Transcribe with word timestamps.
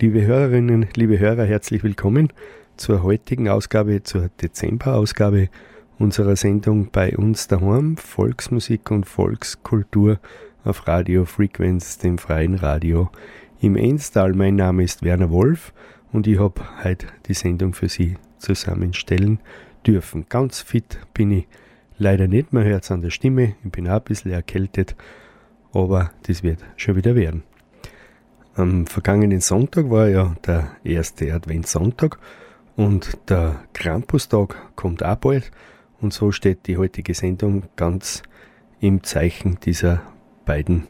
Liebe 0.00 0.26
Hörerinnen, 0.26 0.88
liebe 0.96 1.20
Hörer, 1.20 1.44
herzlich 1.44 1.84
willkommen 1.84 2.32
zur 2.76 3.04
heutigen 3.04 3.48
Ausgabe, 3.48 4.02
zur 4.02 4.28
Dezemberausgabe 4.42 5.48
unserer 6.00 6.34
Sendung 6.34 6.90
bei 6.90 7.16
uns 7.16 7.46
daheim, 7.46 7.96
Volksmusik 7.96 8.90
und 8.90 9.06
Volkskultur 9.06 10.18
auf 10.64 10.88
Radio 10.88 11.24
Frequenz, 11.24 11.96
dem 11.98 12.18
freien 12.18 12.56
Radio 12.56 13.08
im 13.60 13.76
Enstal. 13.76 14.32
Mein 14.32 14.56
Name 14.56 14.82
ist 14.82 15.04
Werner 15.04 15.30
Wolf 15.30 15.72
und 16.12 16.26
ich 16.26 16.40
habe 16.40 16.60
heute 16.82 17.06
die 17.26 17.34
Sendung 17.34 17.72
für 17.72 17.88
Sie 17.88 18.16
zusammenstellen 18.38 19.38
dürfen. 19.86 20.26
Ganz 20.28 20.60
fit 20.60 20.98
bin 21.14 21.30
ich 21.30 21.46
leider 21.98 22.26
nicht, 22.26 22.52
man 22.52 22.64
hört 22.64 22.82
es 22.82 22.90
an 22.90 23.00
der 23.00 23.10
Stimme, 23.10 23.54
ich 23.64 23.70
bin 23.70 23.88
auch 23.88 23.98
ein 23.98 24.02
bisschen 24.02 24.32
erkältet, 24.32 24.96
aber 25.72 26.10
das 26.26 26.42
wird 26.42 26.58
schon 26.76 26.96
wieder 26.96 27.14
werden. 27.14 27.44
Am 28.56 28.86
vergangenen 28.86 29.40
Sonntag 29.40 29.90
war 29.90 30.08
ja 30.08 30.36
der 30.46 30.70
erste 30.84 31.34
Adventssonntag 31.34 32.18
und 32.76 33.18
der 33.28 33.64
Krampustag 33.72 34.54
kommt 34.76 35.02
auch 35.02 35.16
bald. 35.16 35.50
Und 36.00 36.12
so 36.12 36.30
steht 36.30 36.68
die 36.68 36.76
heutige 36.76 37.14
Sendung 37.14 37.64
ganz 37.74 38.22
im 38.78 39.02
Zeichen 39.02 39.58
dieser 39.64 40.02
beiden 40.44 40.86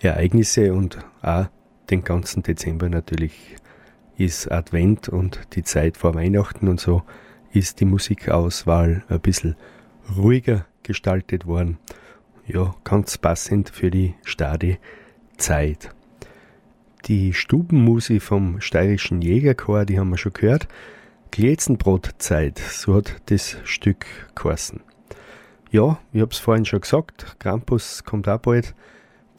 Ereignisse 0.00 0.74
und 0.74 0.98
auch 1.22 1.46
den 1.88 2.04
ganzen 2.04 2.42
Dezember 2.42 2.90
natürlich 2.90 3.56
ist 4.18 4.52
Advent 4.52 5.08
und 5.08 5.40
die 5.54 5.62
Zeit 5.62 5.96
vor 5.96 6.14
Weihnachten 6.14 6.68
und 6.68 6.78
so 6.78 7.04
ist 7.52 7.80
die 7.80 7.86
Musikauswahl 7.86 9.02
ein 9.08 9.20
bisschen 9.20 9.56
ruhiger 10.14 10.66
gestaltet 10.82 11.46
worden. 11.46 11.78
Ja, 12.46 12.74
ganz 12.84 13.16
passend 13.16 13.70
für 13.70 13.90
die 13.90 14.14
stade 14.24 14.76
Zeit. 15.38 15.94
Die 17.06 17.34
Stubenmusi 17.34 18.20
vom 18.20 18.60
steirischen 18.60 19.22
Jägerchor, 19.22 19.84
die 19.84 19.98
haben 19.98 20.10
wir 20.10 20.18
schon 20.18 20.34
gehört. 20.34 20.68
Glätzenbrotzeit, 21.32 22.58
so 22.58 22.94
hat 22.94 23.16
das 23.26 23.56
Stück 23.64 24.06
geheißen. 24.36 24.80
Ja, 25.72 25.98
ich 26.12 26.20
habe 26.20 26.30
es 26.30 26.38
vorhin 26.38 26.64
schon 26.64 26.82
gesagt, 26.82 27.36
Krampus 27.40 28.04
kommt 28.04 28.28
auch 28.28 28.38
bald. 28.38 28.74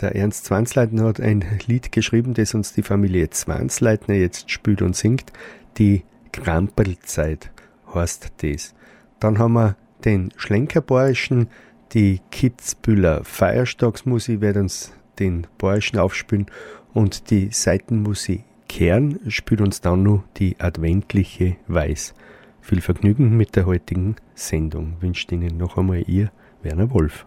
Der 0.02 0.16
Ernst 0.16 0.46
Zwanzleitner 0.46 1.06
hat 1.06 1.22
ein 1.22 1.46
Lied 1.66 1.94
geschrieben, 1.94 2.34
das 2.34 2.54
uns 2.54 2.74
die 2.74 2.84
Familie 2.84 3.30
Zwanzleitner 3.30 4.16
jetzt 4.16 4.52
spielt 4.52 4.82
und 4.82 4.96
singt. 4.96 5.32
Die 5.78 6.04
Krampelzeit 6.34 7.52
heißt 7.94 8.34
das. 8.42 8.74
Dann 9.20 9.40
haben 9.40 9.54
wir 9.54 9.78
den 10.04 10.34
Schlenkerbayerischen, 10.36 11.48
die 11.94 12.20
Kitzbühler 12.32 13.24
Feierstagsmusik 13.24 14.42
wird 14.42 14.58
uns 14.58 14.92
den 15.20 15.48
Bayerischen 15.60 16.00
aufspielen 16.00 16.48
und 16.94 17.30
die 17.30 17.50
Seitenmusik 17.52 18.44
Kern 18.70 19.20
spielt 19.28 19.62
uns 19.62 19.82
dann 19.82 20.04
noch 20.04 20.24
die 20.38 20.56
adventliche 20.60 21.58
Weiß. 21.68 22.16
Viel 22.62 22.82
Vergnügen 22.82 23.38
mit 23.38 23.56
der 23.56 23.66
heutigen 23.66 24.16
Sendung 24.34 24.96
wünscht 25.00 25.32
Ihnen 25.32 25.58
noch 25.58 25.78
einmal 25.78 26.04
Ihr 26.08 26.32
Werner 26.64 26.90
Wolf. 26.92 27.26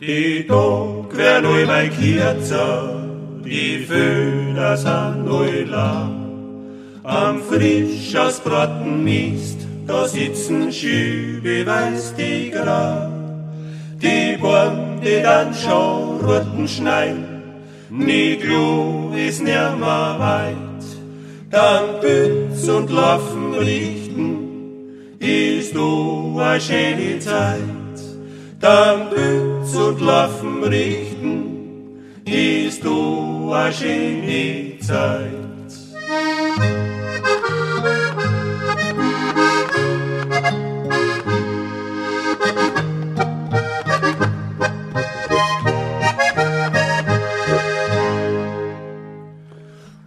Die 0.00 0.46
Tag 0.46 1.16
werden 1.16 1.44
neu 1.44 1.66
bei 1.66 1.88
die 3.44 3.84
Föhner 3.84 4.76
sind 4.76 5.24
neu 5.24 5.64
lang. 5.64 6.22
Am 7.04 7.42
frisch 7.42 8.14
aus 8.16 8.40
Braten 8.40 9.02
Mist, 9.02 9.58
da 9.86 10.06
sitzen 10.06 10.70
Schübe 10.70 11.66
weiß 11.66 12.14
die 12.16 12.50
Grab. 12.50 13.10
Die 14.00 14.36
Bäume, 14.40 15.00
die 15.04 15.22
dann 15.22 15.52
schon 15.54 16.20
roten 16.24 16.68
schneien, 16.68 17.24
nie 17.90 18.36
Glu 18.36 19.12
ist 19.14 19.42
nimmer 19.42 20.16
weit. 20.18 20.84
Dann 21.50 22.00
Bütz 22.00 22.68
und 22.68 22.90
Laufen 22.90 23.54
richten, 23.54 25.18
ist 25.18 25.74
du 25.74 26.38
a 26.40 26.58
schöne 26.58 27.18
Zeit. 27.18 27.98
Dann 28.60 29.10
Bütz 29.10 29.74
und 29.74 30.00
Laufen 30.00 30.62
richten, 30.64 31.42
ist 32.24 32.84
du 32.84 33.21
a 33.54 33.70
schöne 33.70 34.78
Zeit. 34.80 35.30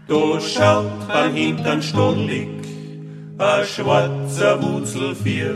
Da 0.08 0.40
schaut 0.40 1.08
beim 1.08 1.34
Hintern 1.34 1.82
stollig 1.82 2.50
a 3.38 3.64
schwarzer 3.64 4.62
Wutzelvier. 4.62 5.56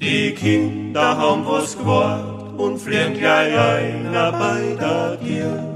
Die 0.00 0.32
Kinder 0.34 1.16
haben 1.16 1.46
was 1.46 1.78
gewahrt 1.78 2.58
und 2.58 2.78
fliehen 2.78 3.14
gleich 3.14 3.58
einer 3.58 4.32
bei 4.32 4.76
der 4.78 5.18
Gier. 5.22 5.69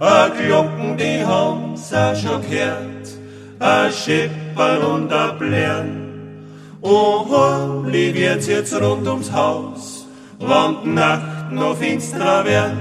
A 0.00 0.28
Glocken, 0.28 0.96
die 0.96 1.24
haben's 1.24 1.92
auch 1.92 2.16
schon 2.16 2.42
gehört, 2.42 3.08
a 3.60 3.88
Scheppern 3.90 4.82
und 4.82 5.12
a 5.12 5.30
Blären. 5.32 6.10
Und 6.80 7.30
heimlich 7.30 8.14
wird's 8.14 8.48
jetzt 8.48 8.74
rund 8.74 9.06
ums 9.06 9.32
Haus, 9.32 10.06
wann 10.40 10.78
die 10.84 10.90
Nacht 10.90 11.52
noch 11.52 11.76
finsterer 11.76 12.44
werden. 12.44 12.78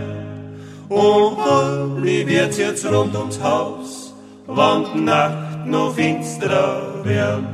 Und 0.89 1.38
heimlich 1.38 2.27
wird's 2.27 2.57
jetzt 2.57 2.86
rund 2.92 3.15
ums 3.15 3.42
Haus, 3.42 4.13
wann 4.48 4.86
die 4.95 5.01
Nacht 5.01 5.68
noch 5.68 5.94
finsterer 5.94 7.06
werden. 7.06 7.48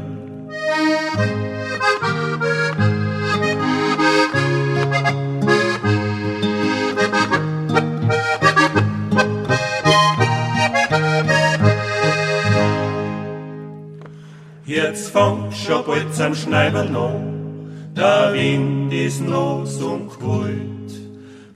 Jetzt 14.82 15.10
fängt 15.10 15.54
schon 15.54 15.84
bald 15.86 16.22
am 16.22 16.34
Schneibel 16.34 16.96
an, 16.96 17.94
der 17.98 18.32
Wind 18.32 18.94
ist 18.94 19.22
los 19.28 19.82
und 19.82 20.08
kalt. 20.18 20.92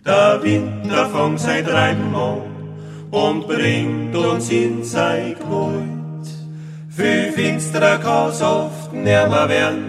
Der 0.06 0.44
Winter 0.44 1.06
fängt 1.06 1.40
sein 1.40 1.66
Treiben 1.66 2.14
an 2.14 2.42
und 3.12 3.48
bringt 3.48 4.14
uns 4.14 4.50
in 4.52 4.84
sein 4.84 5.36
Gewalt. 5.40 6.28
Viel 6.90 7.32
finsterer 7.32 7.98
kann's 7.98 8.42
oft 8.42 8.92
nimmer 8.92 9.48
werden, 9.48 9.86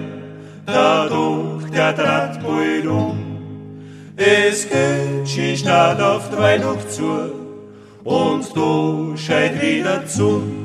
dadurch 0.65 1.69
der 1.71 1.93
Draht 1.93 2.41
bald 2.41 2.87
um. 2.87 3.19
Es 4.17 4.69
geht 4.69 5.37
die 5.37 5.57
Stadt 5.57 6.01
auf 6.01 6.31
die 6.31 6.39
Weihnacht 6.39 6.89
zu 6.89 7.33
und 8.05 8.45
du 8.55 9.17
scheint 9.17 9.61
wieder 9.61 10.07
zu. 10.07 10.64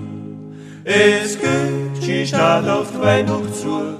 Es 0.83 1.37
geht 1.37 2.07
die 2.07 2.25
Stadt 2.25 2.67
auf 2.67 2.91
die 2.91 2.99
Weihnacht 2.99 3.53
zu 3.53 3.97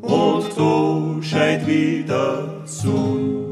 und 0.00 0.56
du 0.56 1.20
scheint 1.22 1.66
wieder 1.66 2.64
zu. 2.66 3.43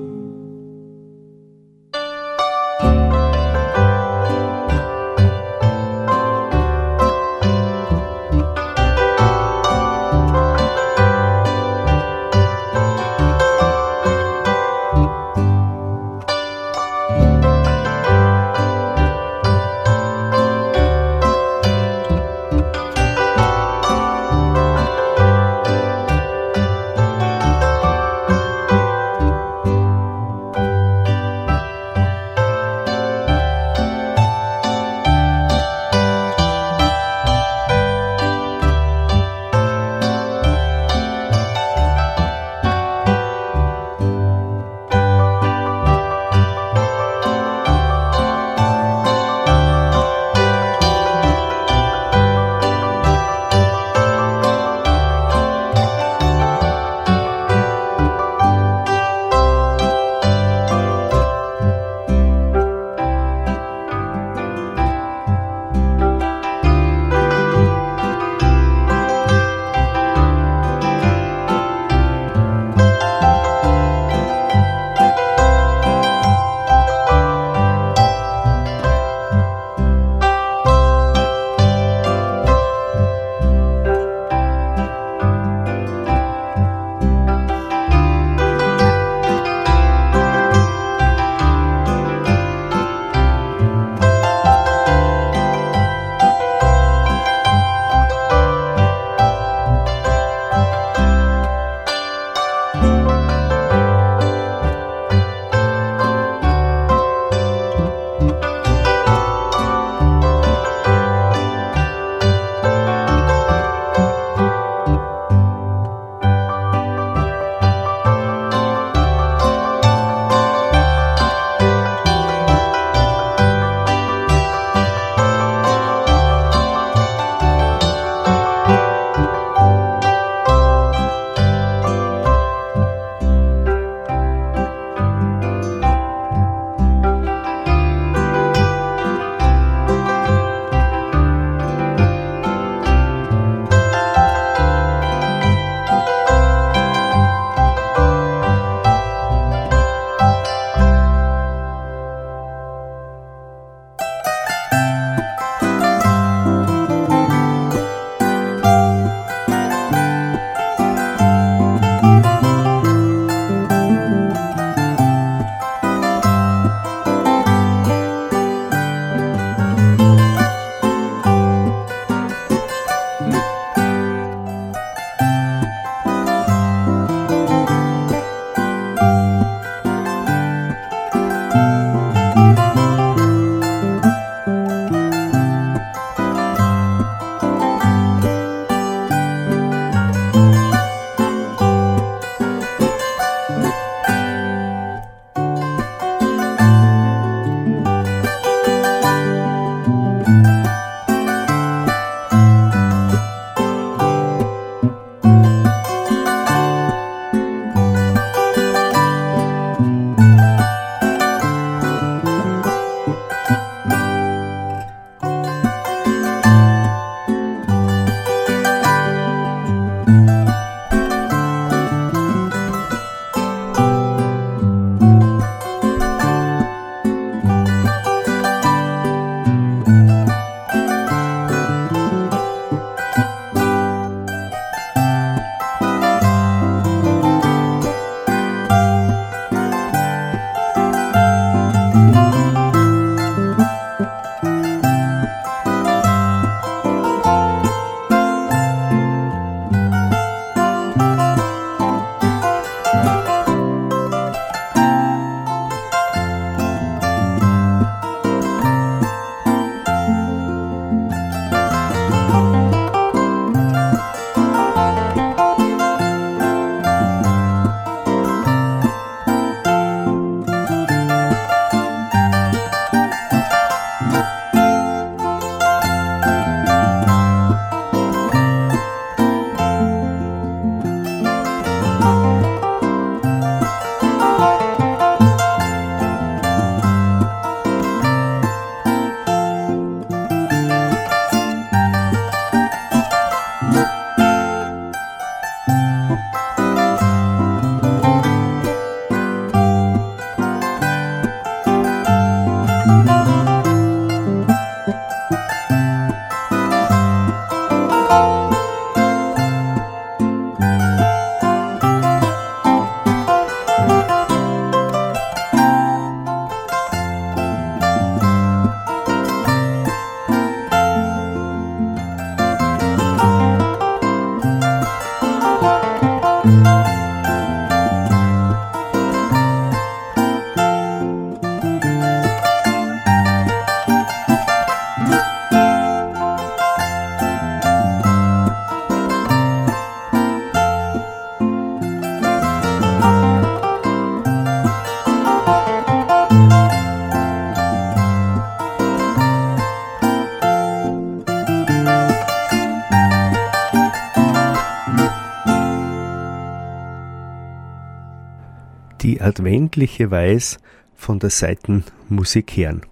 Adventliche 359.22 360.10
Weise 360.10 360.58
von 360.94 361.19
der 361.19 361.31
Seitenmusik 361.31 362.56
hören. 362.56 362.82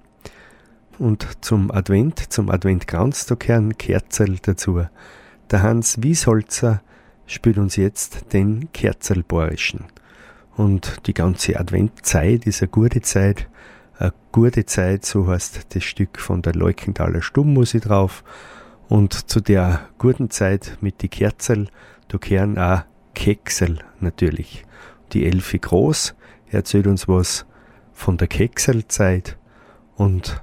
Und 0.98 1.26
zum 1.40 1.70
Advent, 1.70 2.32
zum 2.32 2.50
Adventkranz, 2.50 3.26
da 3.26 3.34
gehören 3.34 3.78
Kerzel 3.78 4.36
dazu. 4.42 4.84
Der 5.50 5.62
Hans 5.62 6.02
Wiesholzer 6.02 6.82
spielt 7.26 7.58
uns 7.58 7.76
jetzt 7.76 8.32
den 8.32 8.70
Kerzelborischen. 8.72 9.84
Und 10.56 11.06
die 11.06 11.14
ganze 11.14 11.58
Adventzeit 11.58 12.46
ist 12.46 12.60
eine 12.60 12.68
gute 12.68 13.00
Zeit, 13.00 13.48
eine 13.98 14.12
gute 14.32 14.66
Zeit, 14.66 15.06
so 15.06 15.26
heißt 15.26 15.74
das 15.74 15.84
Stück 15.84 16.18
von 16.18 16.42
der 16.42 16.54
Leukenthaler 16.54 17.22
Stummmusik 17.22 17.82
drauf. 17.82 18.24
Und 18.88 19.30
zu 19.30 19.40
der 19.40 19.88
guten 19.98 20.30
Zeit 20.30 20.76
mit 20.80 21.00
die 21.02 21.08
Kerzel, 21.08 21.68
da 22.08 22.18
gehören 22.18 22.58
auch 22.58 22.82
Keksel 23.14 23.78
natürlich. 24.00 24.64
Die 25.12 25.24
Elfi 25.24 25.58
Groß 25.58 26.14
erzählt 26.50 26.86
uns 26.86 27.08
was 27.08 27.46
von 27.92 28.16
der 28.16 28.28
Kekselzeit 28.28 29.36
und 29.96 30.42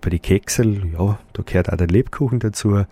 bei 0.00 0.10
die 0.10 0.18
Keksel, 0.18 0.92
ja, 0.92 1.18
da 1.32 1.42
gehört 1.42 1.72
auch 1.72 1.76
der 1.76 1.86
Lebkuchen 1.86 2.38
dazu. 2.38 2.84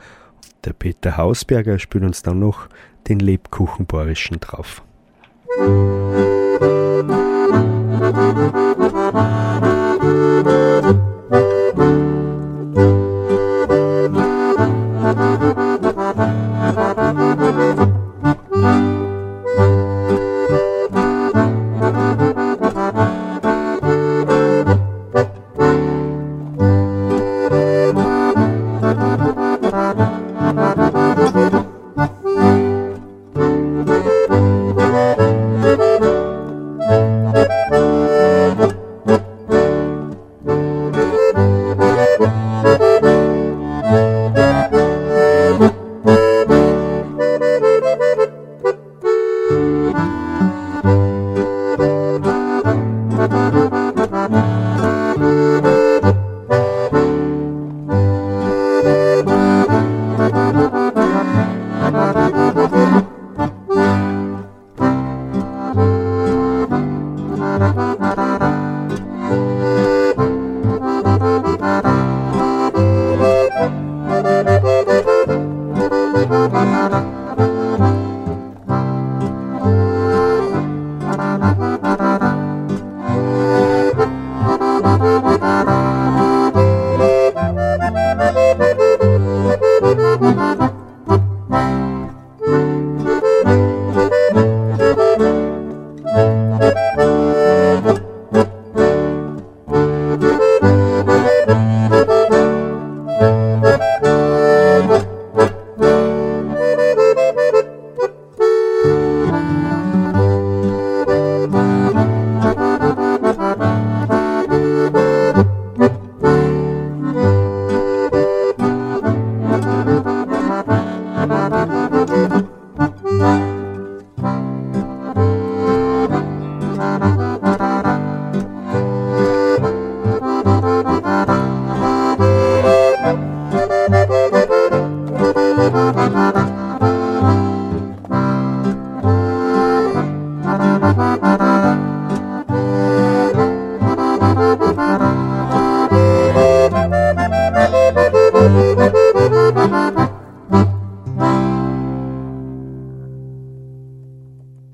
Der 0.65 0.73
Peter 0.73 1.19
Hausberger 1.19 1.79
spielt 1.79 2.05
uns 2.05 2.23
dann 2.23 2.39
noch 2.39 2.69
den 3.09 3.19
Lebkuchenborischen 3.19 4.41
drauf. 4.41 4.83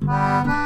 Música 0.09 0.58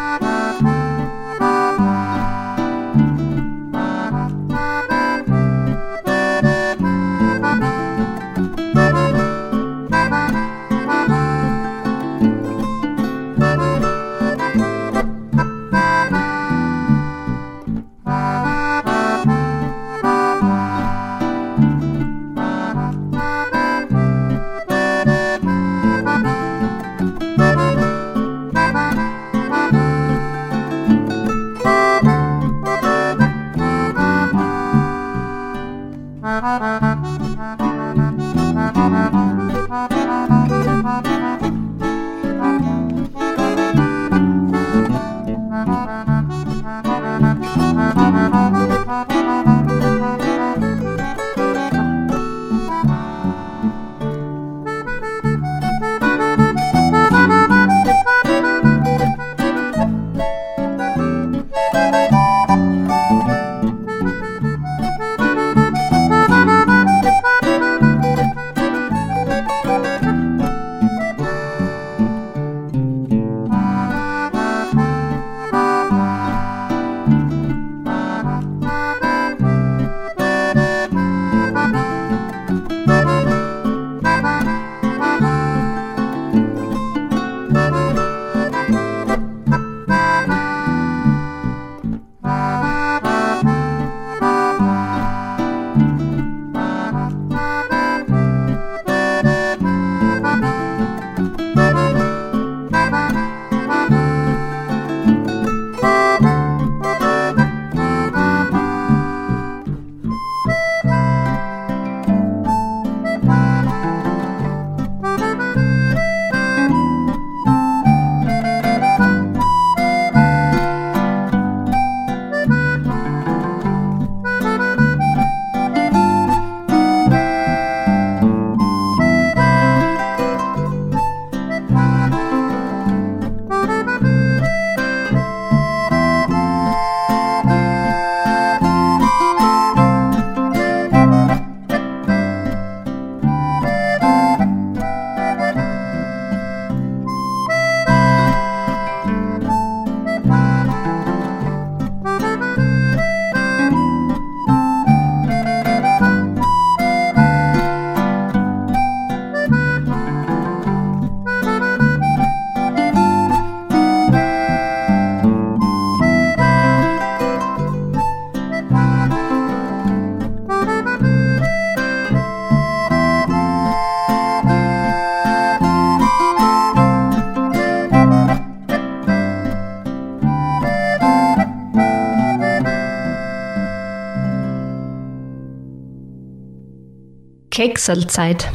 Kekselzeit. 187.53 188.49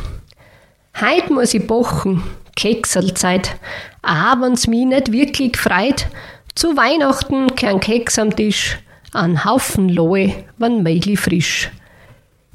Heut 0.99 1.29
muss 1.29 1.53
ich 1.53 1.67
bochen, 1.67 2.23
Kekselzeit. 2.55 3.55
Auch 4.01 4.41
wenn's 4.41 4.65
mich 4.65 4.87
nicht 4.87 5.11
wirklich 5.11 5.55
freut, 5.55 6.07
zu 6.55 6.75
Weihnachten 6.75 7.55
kein 7.55 7.79
Keks 7.79 8.17
am 8.17 8.35
Tisch, 8.35 8.79
ein 9.13 9.45
Haufen 9.45 9.89
Lohe, 9.89 10.33
wann 10.57 10.81
Meigli 10.81 11.15
frisch. 11.15 11.69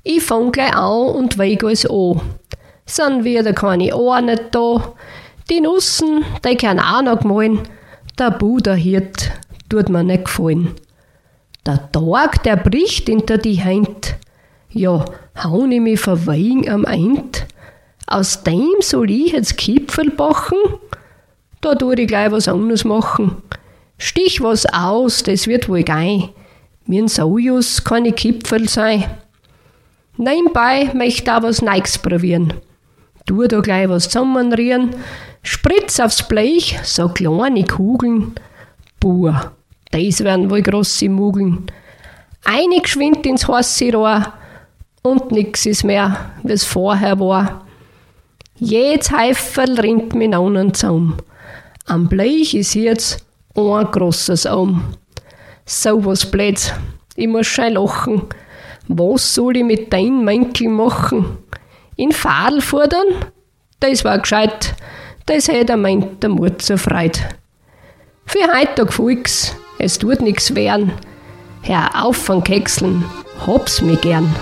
Ich 0.02 0.24
fang 0.24 0.50
gleich 0.50 0.74
an 0.74 1.10
und 1.14 1.38
weig 1.38 1.62
alles 1.62 1.88
an. 1.88 2.20
Sind 2.86 3.22
wieder 3.22 3.52
keine 3.52 3.94
Ohren 3.96 4.24
nicht 4.24 4.46
da. 4.50 4.94
Die 5.48 5.60
Nussen, 5.60 6.24
die 6.44 6.56
können 6.56 6.80
auch 6.80 7.02
noch 7.02 7.20
gemahlen. 7.20 7.60
Der 8.18 8.32
Buderhirt 8.32 9.30
tut 9.68 9.88
mir 9.88 10.02
nicht 10.02 10.24
gefallen. 10.24 10.74
Der 11.64 11.92
Tag, 11.92 12.42
der 12.42 12.56
bricht 12.56 13.06
hinter 13.06 13.38
die 13.38 13.62
Hand. 13.62 14.16
Ja, 14.74 15.04
hau 15.42 15.66
ich 15.66 15.80
mich 15.80 16.00
verweigen 16.00 16.68
am 16.70 16.84
End. 16.84 17.46
Aus 18.06 18.42
dem 18.42 18.72
soll 18.80 19.10
ich 19.10 19.32
jetzt 19.32 19.58
Kipfel 19.58 20.10
bachen? 20.10 20.58
Da 21.60 21.74
tu 21.74 21.92
ich 21.92 22.08
gleich 22.08 22.30
was 22.30 22.48
anderes 22.48 22.84
machen. 22.84 23.36
Stich 23.98 24.40
was 24.40 24.64
aus, 24.66 25.22
das 25.22 25.46
wird 25.46 25.68
wohl 25.68 25.82
gein. 25.82 26.30
Mir'n 26.88 27.08
Sojus 27.08 27.84
keine 27.84 28.12
Kipfel 28.12 28.68
sein. 28.68 29.04
Nebenbei 30.16 30.90
möchte 30.94 31.36
auch 31.36 31.42
was 31.42 31.62
Neues 31.62 31.98
probieren. 31.98 32.54
Tu 33.26 33.46
da 33.46 33.60
gleich 33.60 33.88
was 33.88 34.04
zusammenrieren, 34.04 34.90
spritz 35.42 36.00
aufs 36.00 36.26
Blech 36.26 36.80
so 36.82 37.08
kleine 37.08 37.64
Kugeln. 37.64 38.34
Buh, 38.98 39.34
das 39.90 40.24
werden 40.24 40.50
wohl 40.50 40.62
grosse 40.62 41.08
Mugeln. 41.08 41.66
Eine 42.44 42.80
geschwind 42.80 43.24
ins 43.26 43.46
heiße 43.46 43.92
Rohr 43.92 44.32
und 45.02 45.32
nix 45.32 45.66
ist 45.66 45.84
mehr, 45.84 46.30
wie's 46.42 46.64
vorher 46.64 47.18
war. 47.18 47.66
Jedes 48.56 49.10
Heiferl 49.10 49.80
rinnt 49.80 50.14
mit 50.14 50.34
einen 50.34 50.72
Zaum. 50.72 51.16
Am 51.86 52.08
Blech 52.08 52.54
ist 52.54 52.74
jetzt 52.74 53.26
ein 53.56 53.84
großes 53.86 54.46
Aum. 54.46 54.94
So 55.66 56.04
was 56.04 56.30
Blöds, 56.30 56.72
ich 57.16 57.26
muss 57.26 57.46
schon 57.46 57.74
lachen. 57.74 58.22
Was 58.88 59.34
soll 59.34 59.56
ich 59.56 59.64
mit 59.64 59.92
deinem 59.92 60.24
Mänkel 60.24 60.68
machen? 60.68 61.38
In 61.96 62.12
Fadel 62.12 62.60
fordern? 62.60 63.06
Das 63.80 64.04
war 64.04 64.18
gescheit, 64.18 64.74
das 65.26 65.48
hätte 65.48 65.76
meint 65.76 66.22
der 66.22 66.30
Mut 66.30 66.62
zur 66.62 66.78
Freude. 66.78 67.18
Für 68.26 68.46
heute 68.56 68.86
folg's, 68.90 69.56
es 69.78 69.98
tut 69.98 70.20
nix 70.20 70.54
wehren. 70.54 70.92
Hör 71.62 72.04
auf 72.04 72.16
von 72.16 72.42
Kekseln, 72.44 73.04
hab's 73.46 73.82
mir 73.82 73.96
gern. 73.96 74.32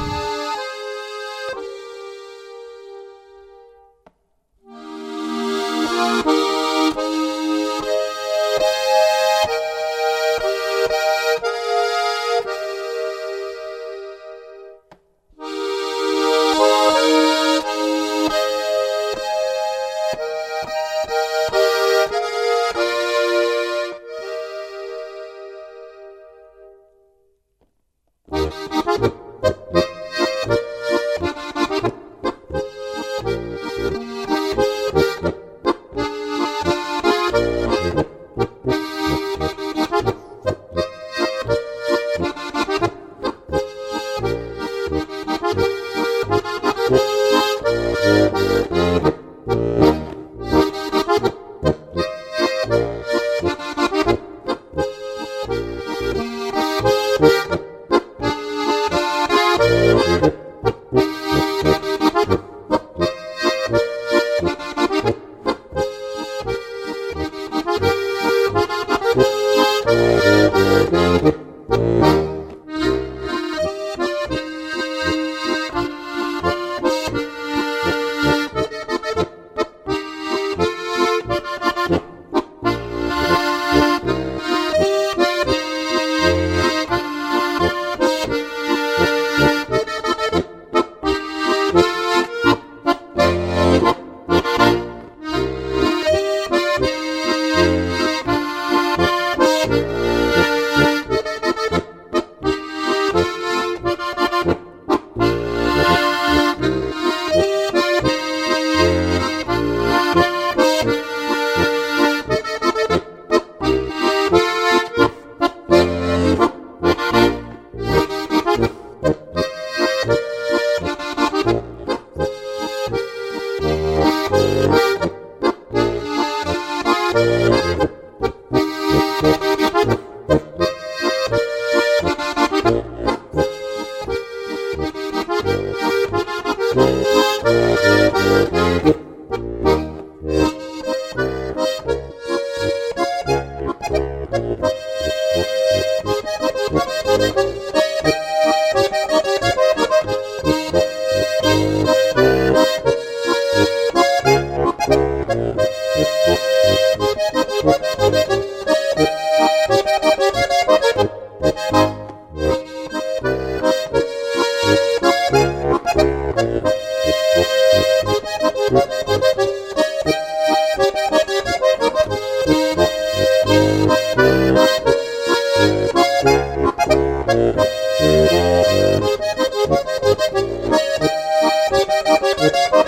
Oh. 182.43 182.80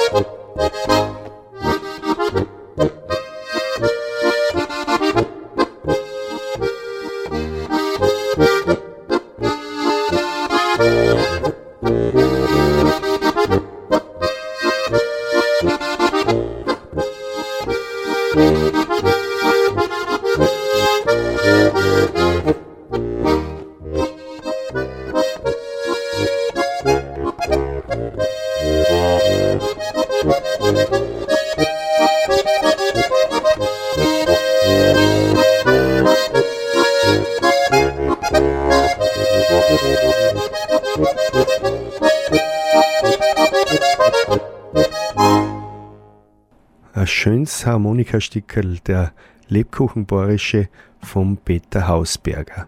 Schönes 47.62 47.66
Harmonikastickel, 47.66 48.78
der 48.86 49.12
Lebkuchenbohrische 49.48 50.68
vom 51.00 51.36
Peter 51.36 51.88
Hausberger. 51.88 52.66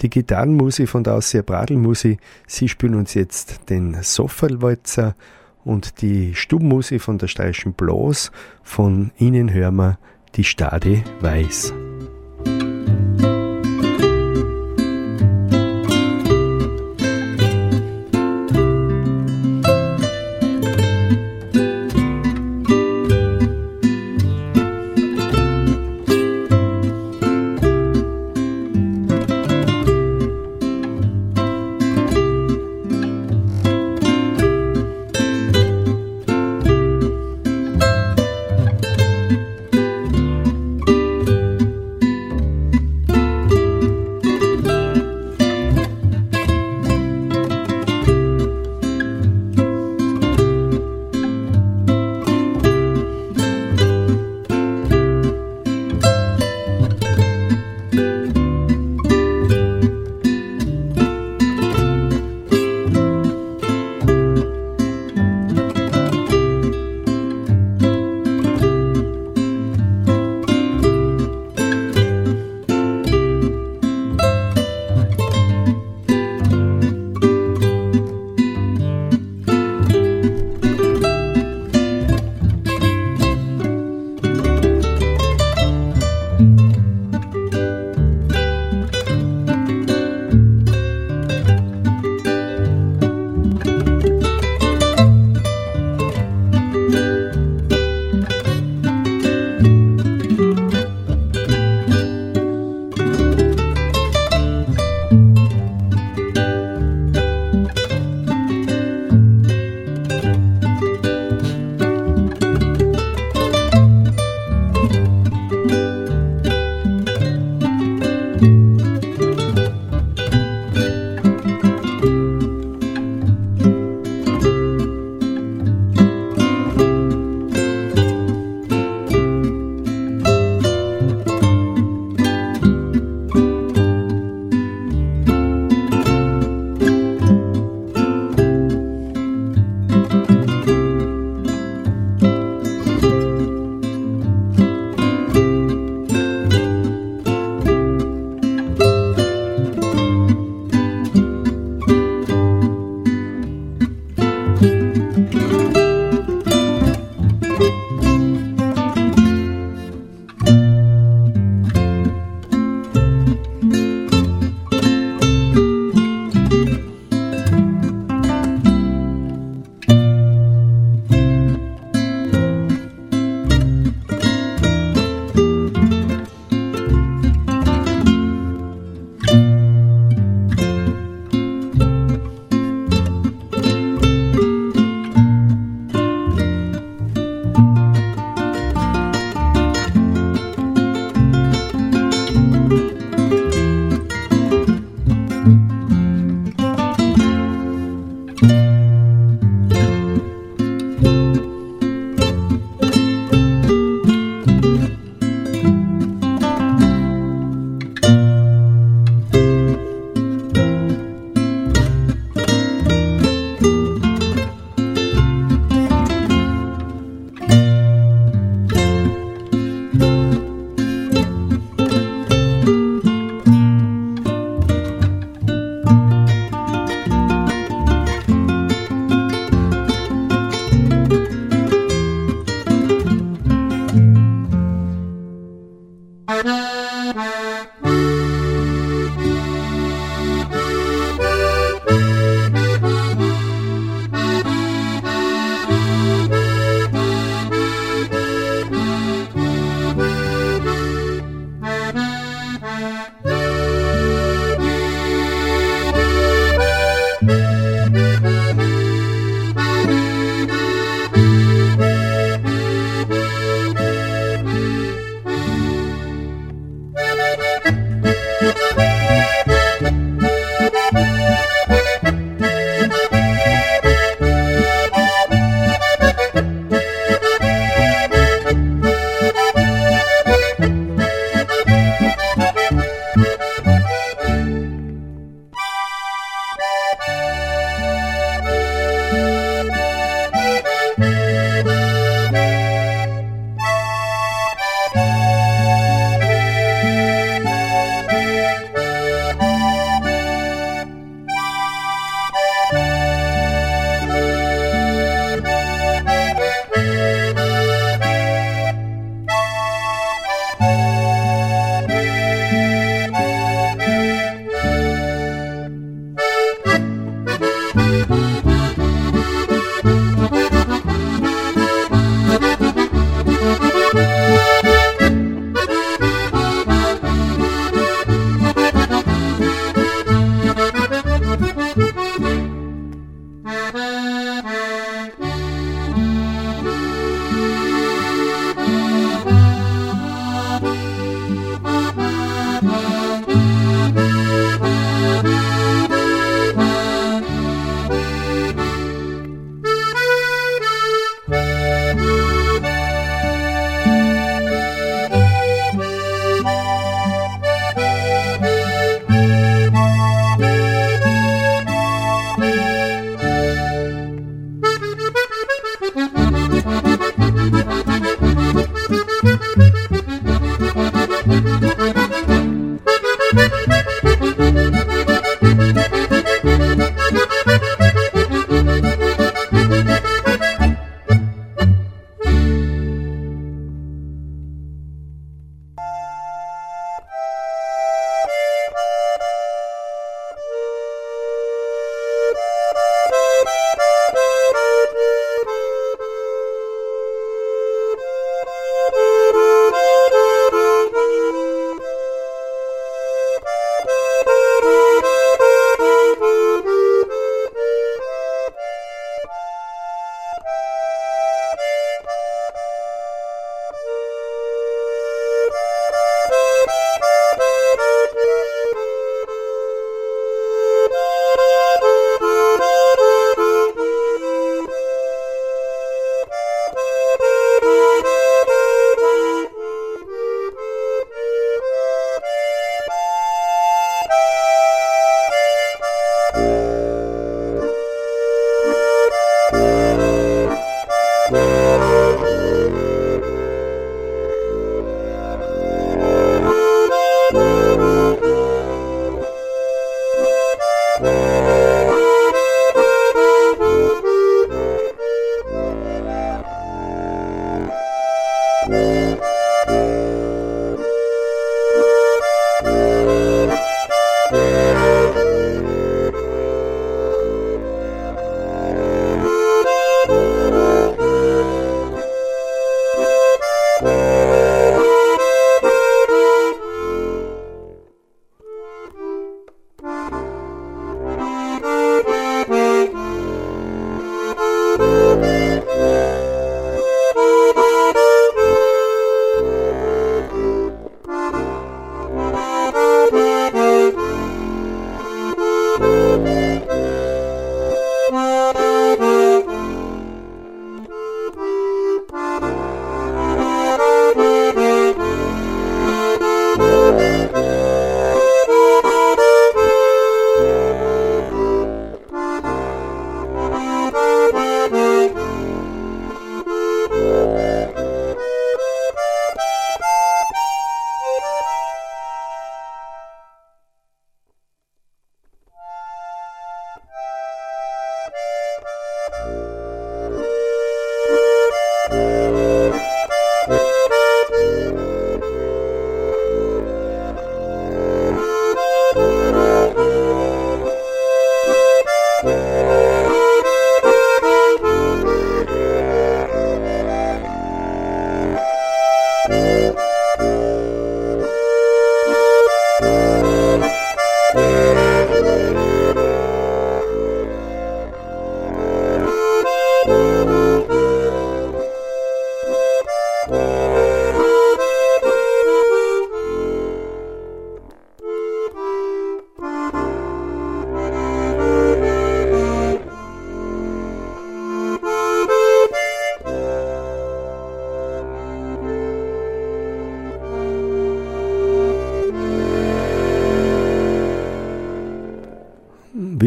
Die 0.00 0.10
Gitarrenmusik 0.10 0.88
von 0.88 1.04
der 1.04 1.14
Ausseher 1.14 1.42
Bradelmusik, 1.42 2.18
sie 2.46 2.68
spielen 2.68 2.94
uns 2.94 3.14
jetzt 3.14 3.68
den 3.68 4.02
Sofferlwalzer 4.02 5.14
und 5.64 6.00
die 6.00 6.34
Stubenmusik 6.34 7.02
von 7.02 7.18
der 7.18 7.28
steirischen 7.28 7.74
Blas, 7.74 8.30
von 8.62 9.10
ihnen 9.18 9.52
hören 9.52 9.76
wir 9.76 9.98
die 10.36 10.44
Stade 10.44 11.02
Weiß. 11.20 11.74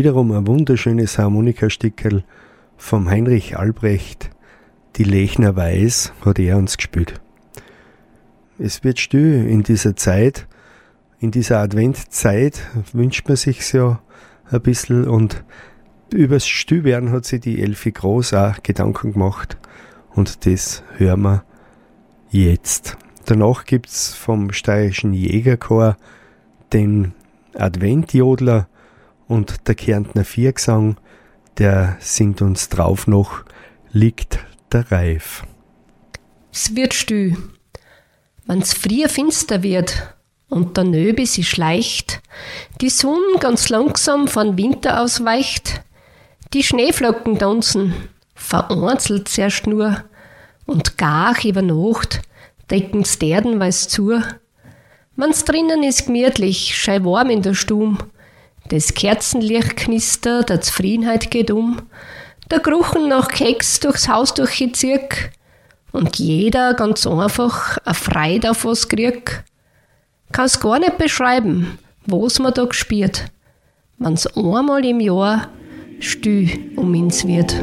Wiederum 0.04 0.34
ein 0.34 0.46
wunderschönes 0.48 1.18
Harmonikastickel 1.18 2.26
vom 2.76 3.10
Heinrich 3.10 3.58
Albrecht, 3.58 4.32
die 4.98 5.06
Lechner 5.06 5.56
Weiß, 5.56 6.12
hat 6.26 6.40
er 6.40 6.58
uns 6.58 6.76
gespielt. 6.76 7.22
Es 8.60 8.84
wird 8.84 9.00
still 9.00 9.48
in 9.48 9.64
dieser 9.64 9.96
Zeit, 9.96 10.46
in 11.22 11.32
dieser 11.32 11.60
Adventzeit 11.60 12.60
wünscht 12.92 13.30
man 13.30 13.38
sich's 13.38 13.72
ja 13.72 14.02
ein 14.52 14.62
bisschen 14.62 15.08
und 15.08 15.46
übers 16.14 16.50
Stillwerden 16.50 17.14
hat 17.14 17.24
sich 17.24 17.40
die 17.40 17.62
Elfi 17.62 17.94
Groß 17.94 18.34
auch 18.34 18.62
Gedanken 18.62 19.14
gemacht 19.14 19.58
und 20.16 20.46
das 20.46 20.84
hören 20.98 21.22
wir 21.22 21.46
jetzt. 22.30 22.98
Danach 23.26 23.64
gibt's 23.64 24.14
vom 24.14 24.52
steirischen 24.52 25.14
Jägerchor 25.14 25.96
den 26.74 27.14
Adventjodler 27.54 28.68
und 29.34 29.68
der 29.68 29.74
Kärntner 29.74 30.26
Viergesang, 30.26 30.98
der 31.58 31.98
singt 32.00 32.44
uns 32.44 32.70
drauf 32.70 33.08
noch, 33.08 33.44
liegt 33.92 34.38
der 34.72 34.92
Reif. 34.92 35.44
Es 36.52 36.76
wird 36.76 36.94
still. 36.94 37.36
Wenn's 38.46 38.74
frier 38.74 39.10
finster 39.10 39.64
wird 39.64 40.16
und 40.50 40.78
der 40.78 40.84
Nöbe 40.84 41.26
sich 41.26 41.50
schleicht, 41.50 42.22
die 42.80 42.92
Sonne 42.92 43.40
ganz 43.40 43.70
langsam 43.70 44.28
von 44.28 44.56
Winter 44.56 45.02
ausweicht, 45.02 45.82
die 46.54 46.62
Schneeflocken 46.62 47.40
tanzen, 47.40 47.96
vereinzelt 48.36 49.30
zuerst 49.30 49.66
nur, 49.66 50.04
und 50.66 50.98
gar 51.00 51.44
über 51.44 51.64
Nacht 51.64 52.22
decken's 52.70 53.18
Derdenweiß 53.18 53.88
zu. 53.88 54.22
Wenn's 55.16 55.44
drinnen 55.44 55.82
ist 55.82 56.06
gemütlich, 56.06 56.78
schei 56.78 57.04
warm 57.04 57.32
in 57.32 57.42
der 57.42 57.56
Stube, 57.56 57.98
das 58.70 58.94
Kerzenlicht 58.94 59.76
knistert, 59.76 60.50
der 60.50 60.62
Zufriedenheit 60.62 61.32
geht 61.32 61.52
um, 61.52 61.82
der 62.50 62.60
Geruchen 62.60 63.10
nach 63.10 63.28
Keks 63.28 63.80
durchs 63.80 64.08
Haus 64.08 64.34
durchgezirkt 64.34 65.32
und 65.92 66.18
jeder 66.18 66.74
ganz 66.74 67.06
einfach 67.06 67.78
Freude 67.94 68.52
auf 68.52 68.66
was 68.66 68.88
kriegt. 68.88 69.44
Kann's 70.32 70.60
gar 70.60 70.80
nicht 70.80 70.98
beschreiben, 70.98 71.78
was 72.06 72.40
man 72.40 72.54
da 72.54 72.66
gespielt, 72.66 73.26
wenn's 74.00 74.28
einmal 74.28 74.84
im 74.86 75.00
Jahr 75.00 75.50
still 76.00 76.50
um 76.76 76.94
uns 77.00 77.26
wird. 77.28 77.56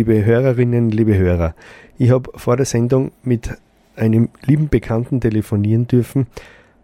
Liebe 0.00 0.24
Hörerinnen, 0.24 0.90
liebe 0.90 1.14
Hörer, 1.14 1.54
ich 1.98 2.10
habe 2.10 2.30
vor 2.34 2.56
der 2.56 2.64
Sendung 2.64 3.12
mit 3.22 3.50
einem 3.96 4.30
lieben 4.46 4.70
Bekannten 4.70 5.20
telefonieren 5.20 5.88
dürfen, 5.88 6.26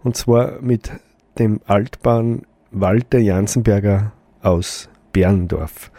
und 0.04 0.18
zwar 0.18 0.60
mit 0.60 0.90
dem 1.38 1.62
Altbauern 1.64 2.42
Walter 2.72 3.18
Jansenberger 3.18 4.12
aus 4.42 4.90
Berndorf. 5.14 5.90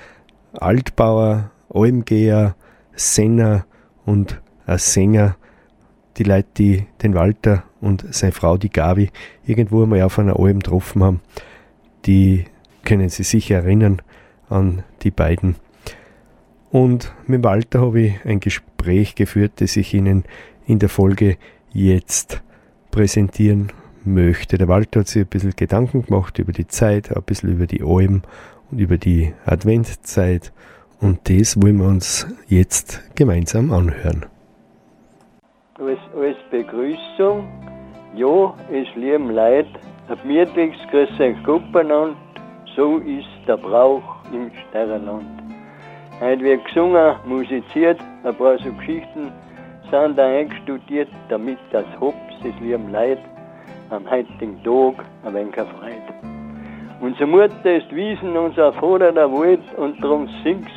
Altbauer, 0.53 1.49
Almgeher, 1.73 2.55
Senner 2.93 3.65
und 4.05 4.39
ein 4.67 4.77
Sänger, 4.77 5.37
die 6.17 6.23
Leute, 6.23 6.49
die 6.55 6.85
den 7.01 7.15
Walter 7.15 7.63
und 7.81 8.05
seine 8.13 8.31
Frau, 8.31 8.59
die 8.59 8.69
Gabi, 8.69 9.09
irgendwo 9.43 9.81
einmal 9.81 10.03
auf 10.03 10.19
einer 10.19 10.39
Alm 10.39 10.59
getroffen 10.59 11.03
haben, 11.03 11.21
die 12.05 12.45
können 12.83 13.09
sich 13.09 13.27
sicher 13.27 13.55
erinnern 13.55 14.03
an 14.49 14.83
die 15.01 15.09
beiden. 15.09 15.55
Und 16.77 17.11
mit 17.25 17.43
Walter 17.43 17.81
habe 17.81 18.01
ich 18.01 18.23
ein 18.23 18.39
Gespräch 18.39 19.15
geführt, 19.15 19.53
das 19.61 19.75
ich 19.77 19.95
Ihnen 19.95 20.25
in 20.67 20.77
der 20.77 20.89
Folge 20.89 21.37
jetzt 21.73 22.43
präsentieren 22.91 23.71
möchte. 24.05 24.59
Der 24.59 24.67
Walter 24.67 24.99
hat 24.99 25.07
sich 25.07 25.23
ein 25.23 25.27
bisschen 25.27 25.55
Gedanken 25.55 26.05
gemacht 26.05 26.37
über 26.37 26.51
die 26.51 26.67
Zeit, 26.67 27.17
ein 27.17 27.23
bisschen 27.23 27.53
über 27.53 27.65
die 27.65 27.81
Alm 27.81 28.21
und 28.69 28.77
über 28.77 28.99
die 28.99 29.33
Adventzeit. 29.43 30.53
Und 31.01 31.27
das 31.27 31.59
wollen 31.59 31.79
wir 31.79 31.87
uns 31.87 32.27
jetzt 32.47 33.01
gemeinsam 33.15 33.71
anhören. 33.71 34.27
als, 35.79 35.97
als 36.15 36.37
Begrüßung, 36.51 37.47
ja, 38.15 38.53
es 38.71 38.87
lieben 38.95 39.31
Leid, 39.31 39.65
ein 40.09 40.17
gemütliches 40.21 40.79
Grüß 40.91 41.19
euch 41.19 41.43
Gruppenland, 41.43 42.17
so 42.75 42.97
ist 42.99 43.47
der 43.47 43.57
Brauch 43.57 44.03
im 44.31 44.51
Sternland. 44.69 45.56
Heute 46.19 46.43
wird 46.43 46.65
gesungen, 46.65 47.15
musiziert, 47.25 47.99
ein 48.23 48.35
paar 48.35 48.57
so 48.57 48.71
Geschichten 48.73 49.31
sind 49.91 50.17
da 50.17 50.25
eingestudiert, 50.25 51.09
damit 51.29 51.59
das 51.71 51.85
Hops 51.99 52.41
des 52.43 52.59
lieben 52.59 52.91
Leid 52.91 53.19
am 53.91 54.09
heutigen 54.09 54.61
Tag 54.63 55.05
ein 55.23 55.33
wenig 55.35 55.55
erfreut. 55.55 56.01
Unsere 57.01 57.27
Mutter 57.27 57.75
ist 57.75 57.93
Wiesen, 57.95 58.35
unser 58.35 58.73
Vater 58.73 59.11
der 59.11 59.31
Wald, 59.31 59.61
und 59.77 60.03
drum 60.03 60.27
singt's 60.43 60.71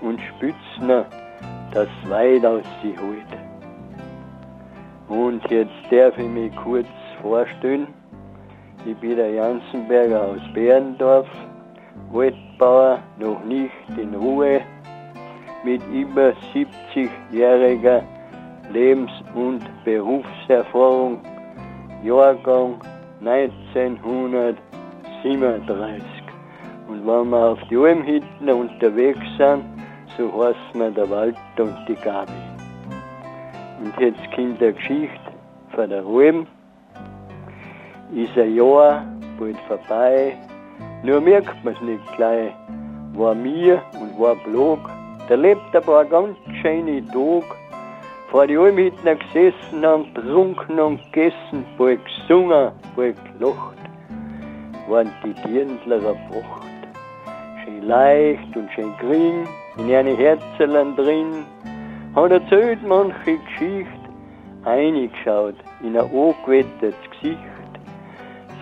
und 0.00 0.18
spützt 0.20 0.80
ne, 0.80 1.04
das 1.74 1.88
weit 2.08 2.46
aus 2.46 2.64
sie 2.82 2.96
holt. 2.98 3.28
Und 5.08 5.42
jetzt 5.50 5.70
darf 5.90 6.16
ich 6.16 6.26
mich 6.26 6.56
kurz 6.56 6.88
vorstellen. 7.20 7.86
Ich 8.86 8.96
bin 8.96 9.16
der 9.16 9.30
Jansenberger 9.30 10.22
aus 10.22 10.40
Berndorf, 10.54 11.28
Waldbauer, 12.10 13.00
noch 13.18 13.44
nicht 13.44 13.70
in 13.96 14.14
Ruhe, 14.14 14.60
mit 15.64 15.82
über 15.92 16.32
70-jähriger 16.54 18.02
Lebens- 18.72 19.10
und 19.34 19.60
Berufserfahrung, 19.84 21.20
Jahrgang 22.02 22.80
1937. 23.20 26.02
Und 26.88 27.06
wenn 27.06 27.30
wir 27.30 27.50
auf 27.50 27.58
die 27.70 27.76
Almhütten 27.76 28.48
unterwegs 28.48 29.20
sind, 29.36 29.64
so 30.16 30.32
heißen 30.32 30.80
wir 30.80 30.90
der 30.90 31.10
Wald 31.10 31.36
und 31.58 31.76
die 31.86 31.94
Gabi. 31.94 32.32
Und 33.82 33.92
jetzt 34.00 34.30
kommt 34.34 34.62
eine 34.62 34.72
Geschichte 34.72 35.20
von 35.74 35.90
der 35.90 36.04
Alm. 36.04 36.46
Ist 38.14 38.38
ein 38.38 38.54
Jahr 38.54 39.04
bald 39.38 39.58
vorbei, 39.68 40.34
nur 41.02 41.20
merkt 41.20 41.64
man 41.64 41.74
es 41.74 41.80
nicht 41.80 42.16
gleich. 42.16 42.52
War 43.14 43.34
mir 43.34 43.82
und 44.00 44.20
war 44.20 44.34
Blog. 44.36 44.80
Da 45.28 45.34
lebt 45.34 45.74
ein 45.74 45.82
paar 45.82 46.04
ganz 46.04 46.36
schöne 46.60 47.04
Tage. 47.06 47.44
Vor 48.30 48.46
die 48.46 48.58
Almhütten 48.58 49.18
gesessen, 49.18 49.86
haben 49.86 50.12
getrunken 50.12 50.78
und 50.78 51.00
gegessen, 51.12 51.64
bald 51.78 52.00
gesungen, 52.04 52.72
bald 52.94 53.16
gelacht. 53.38 53.76
Waren 54.88 55.10
die 55.24 55.34
Dirndler 55.42 55.96
erwacht. 55.96 56.66
Schön 57.64 57.82
leicht 57.82 58.56
und 58.56 58.70
schön 58.72 58.92
grün, 58.98 59.48
in 59.78 59.94
eine 59.94 60.16
Herzelein 60.16 60.94
drin, 60.96 61.46
hat 62.14 62.30
erzählt 62.30 62.80
manche 62.86 63.38
Geschichte, 63.38 63.86
eingeschaut 64.64 65.54
in 65.82 65.96
ein 65.96 66.04
angewettertes 66.04 66.94
Gesicht. 67.10 67.38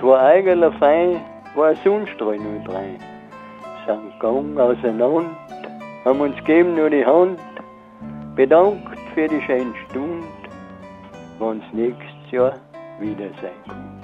So 0.01 0.13
ein 0.13 0.27
eigener 0.27 0.73
Fein 0.73 1.21
war 1.57 1.69
ein 1.69 1.79
Sonnenstrahl 1.83 2.39
nur 2.39 2.75
rein. 2.75 2.99
Sind 3.87 4.13
gegangen 4.13 4.59
auseinander, 4.61 5.31
haben 6.05 6.21
uns 6.21 6.37
gegeben 6.37 6.75
nur 6.75 6.91
die 6.91 7.05
Hand, 7.05 7.39
bedankt 8.35 8.99
für 9.15 9.27
die 9.27 9.41
schöne 9.43 9.73
Stunde, 9.89 10.27
wenn's 11.39 11.65
nächstes 11.73 12.31
Jahr 12.31 12.53
wieder 13.01 13.31
sein 13.41 13.53
kommt. 13.67 13.97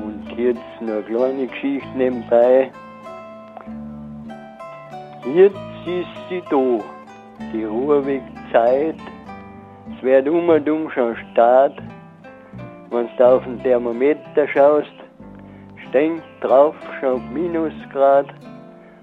Und 0.00 0.38
jetzt 0.38 0.60
noch 0.80 0.92
eine 0.92 1.02
kleine 1.02 1.46
Geschichte 1.48 1.88
nebenbei. 1.96 2.70
Jetzt 5.34 5.56
ist 5.86 6.28
sie 6.28 6.42
da, 6.50 6.78
die 7.52 7.64
Ruhewegzeit. 7.64 8.96
Es 9.96 10.02
wird 10.02 10.28
um 10.28 10.48
und 10.48 10.68
um 10.68 10.90
schon 10.90 11.16
Start. 11.32 11.76
Wenn 12.90 13.08
du 13.16 13.24
auf 13.24 13.44
den 13.44 13.62
Thermometer 13.62 14.48
schaust, 14.48 14.92
steht 15.90 16.22
drauf 16.40 16.76
schon 17.00 17.20
Minusgrad. 17.34 18.26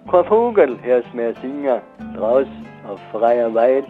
Kein 0.09 0.25
Vogel 0.25 0.77
hörst 0.81 1.13
mehr 1.13 1.33
singen, 1.41 1.81
draußen 2.15 2.65
auf 2.89 2.99
freier 3.11 3.53
Weid. 3.53 3.85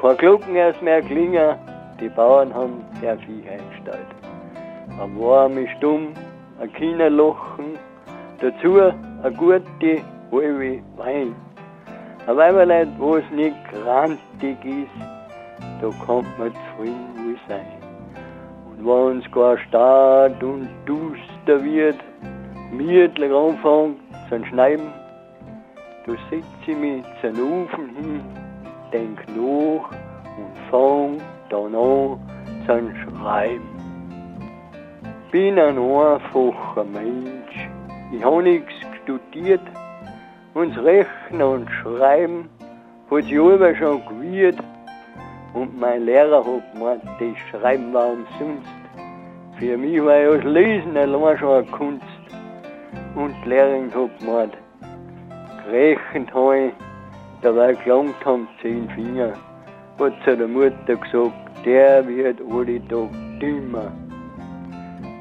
Kein 0.00 0.16
Glocken 0.18 0.54
hörst 0.54 0.82
mehr 0.82 1.00
klingen, 1.00 1.56
die 2.00 2.10
Bauern 2.10 2.52
haben 2.54 2.84
der 3.00 3.16
Vieh 3.18 3.42
eingestellt. 3.48 4.06
Am 5.00 5.18
Warm 5.18 5.56
ist 5.56 5.70
stumm, 5.78 6.08
ein 6.60 6.72
Kinderlochen, 6.74 7.78
dazu 8.40 8.78
eine 8.78 9.32
gute 9.34 10.02
halbe 10.30 10.82
Wein. 10.96 11.34
Ein 12.26 12.36
Weiberleid, 12.36 12.88
wo 12.98 13.16
es 13.16 13.30
nicht 13.30 13.56
grantig 13.72 14.58
ist, 14.64 14.98
da 15.80 15.88
kann 16.04 16.26
man 16.38 16.52
zufrieden 16.52 17.14
wohl 17.16 17.38
sein. 17.48 17.81
Wenn 18.84 19.18
uns 19.18 19.30
gar 19.30 19.56
stark 19.58 20.42
und 20.42 20.68
duster 20.86 21.62
wird, 21.62 21.98
mietlich 22.72 23.32
anfängt 23.32 24.00
zum 24.28 24.44
Schneiden, 24.46 24.92
da 26.04 26.12
setz 26.28 26.44
ich 26.66 26.76
mich 26.76 27.04
zum 27.20 27.62
Ofen 27.62 27.94
hin, 27.94 28.20
denk 28.92 29.20
nach 29.28 29.88
und 30.36 30.58
fang 30.68 31.22
dann 31.48 31.76
an 31.76 32.18
zum 32.66 32.92
Schreiben. 32.96 33.68
Bin 35.30 35.60
ein 35.60 35.78
einfacher 35.78 36.82
Mensch, 36.82 37.68
ich 38.12 38.24
habe 38.24 38.42
nichts 38.42 38.72
studiert, 39.04 39.62
uns 40.54 40.76
Rechnen 40.76 41.42
und 41.42 41.70
Schreiben 41.70 42.48
hat 43.08 43.22
sich 43.22 43.38
aber 43.38 43.76
schon 43.76 44.02
gewirrt. 44.06 44.58
Und 45.54 45.78
mein 45.78 46.04
Lehrer 46.06 46.44
hat 46.44 46.72
gemeint, 46.72 47.02
das 47.18 47.38
Schreiben 47.50 47.92
war 47.92 48.08
umsonst. 48.08 48.68
Für 49.58 49.76
mich 49.76 50.02
war 50.02 50.16
ja 50.16 50.34
das 50.34 50.44
Lesen 50.44 50.96
allein 50.96 51.38
schon 51.38 51.62
eine 51.62 51.66
Kunst. 51.66 52.06
Und 53.14 53.34
die 53.44 53.48
Lehrerin 53.50 53.92
hat 53.94 54.18
gemeint, 54.18 54.56
gerechnet 55.64 56.34
habe 56.34 56.58
ich, 56.58 56.72
dabei 57.42 57.74
gelangt 57.74 58.24
haben 58.24 58.48
zehn 58.62 58.88
Finger. 58.90 59.32
Hat 59.98 60.12
zu 60.24 60.36
der 60.36 60.48
Mutter 60.48 60.96
gesagt, 60.96 61.66
der 61.66 62.06
wird 62.08 62.40
alle 62.50 62.80
Tag 62.88 63.10
dümmer. 63.40 63.92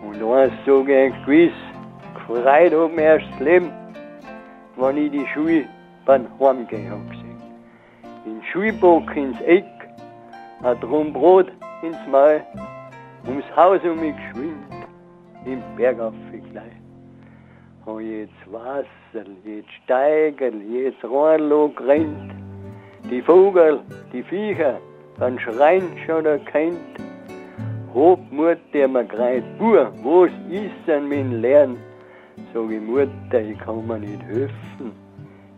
Und 0.08 0.24
eins 0.24 0.54
sage 0.66 1.08
ich 1.08 1.26
gewiss, 1.26 1.54
gefreut 2.14 2.74
hat 2.74 2.96
mir 2.96 3.02
erst 3.02 3.26
das 3.34 3.40
Leben, 3.42 3.72
wenn 4.78 4.98
ich 4.98 5.12
die 5.12 5.28
Schuhe 5.34 5.66
beim 6.06 6.26
Heimgehen 6.40 6.90
hab 6.90 7.10
gesehen. 7.10 7.42
Den 8.26 8.42
Schulbock 8.52 9.16
ins 9.16 9.40
Eck, 9.42 9.66
ein 10.64 10.80
Drum 10.80 11.12
Brot 11.12 11.48
ins 11.82 11.98
Maul, 12.12 12.42
ums 13.28 13.46
Haus 13.56 13.80
um 13.84 14.00
mich 14.00 14.16
geschwind, 14.16 14.56
im 15.46 15.62
Bergapfel 15.76 16.42
gleich. 16.52 16.78
Hab 17.86 18.00
jetzt 18.00 18.52
Wasser, 18.52 19.26
jetzt 19.44 19.72
Steigel, 19.84 20.62
jetzt 20.72 21.04
Rohrlock 21.04 21.82
rennt, 21.82 22.32
Die 23.10 23.22
Vogel, 23.22 23.80
die 24.14 24.22
Viecher, 24.22 24.80
beim 25.18 25.40
Schreien 25.40 25.98
schon 26.06 26.26
erkennt. 26.26 26.78
Hob 27.94 28.20
Mut, 28.32 28.60
der 28.74 28.88
mir 28.88 29.04
greit, 29.04 29.44
Bur, 29.58 29.92
was 30.04 30.32
ist 30.50 30.88
denn 30.88 31.10
mein 31.10 31.42
Lern? 31.42 31.78
Sag 32.54 32.70
ich, 32.70 32.82
Mutter, 32.82 33.42
ich 33.42 33.58
kann 33.60 33.86
mir 33.88 33.98
nicht 33.98 34.22
helfen. 34.24 34.92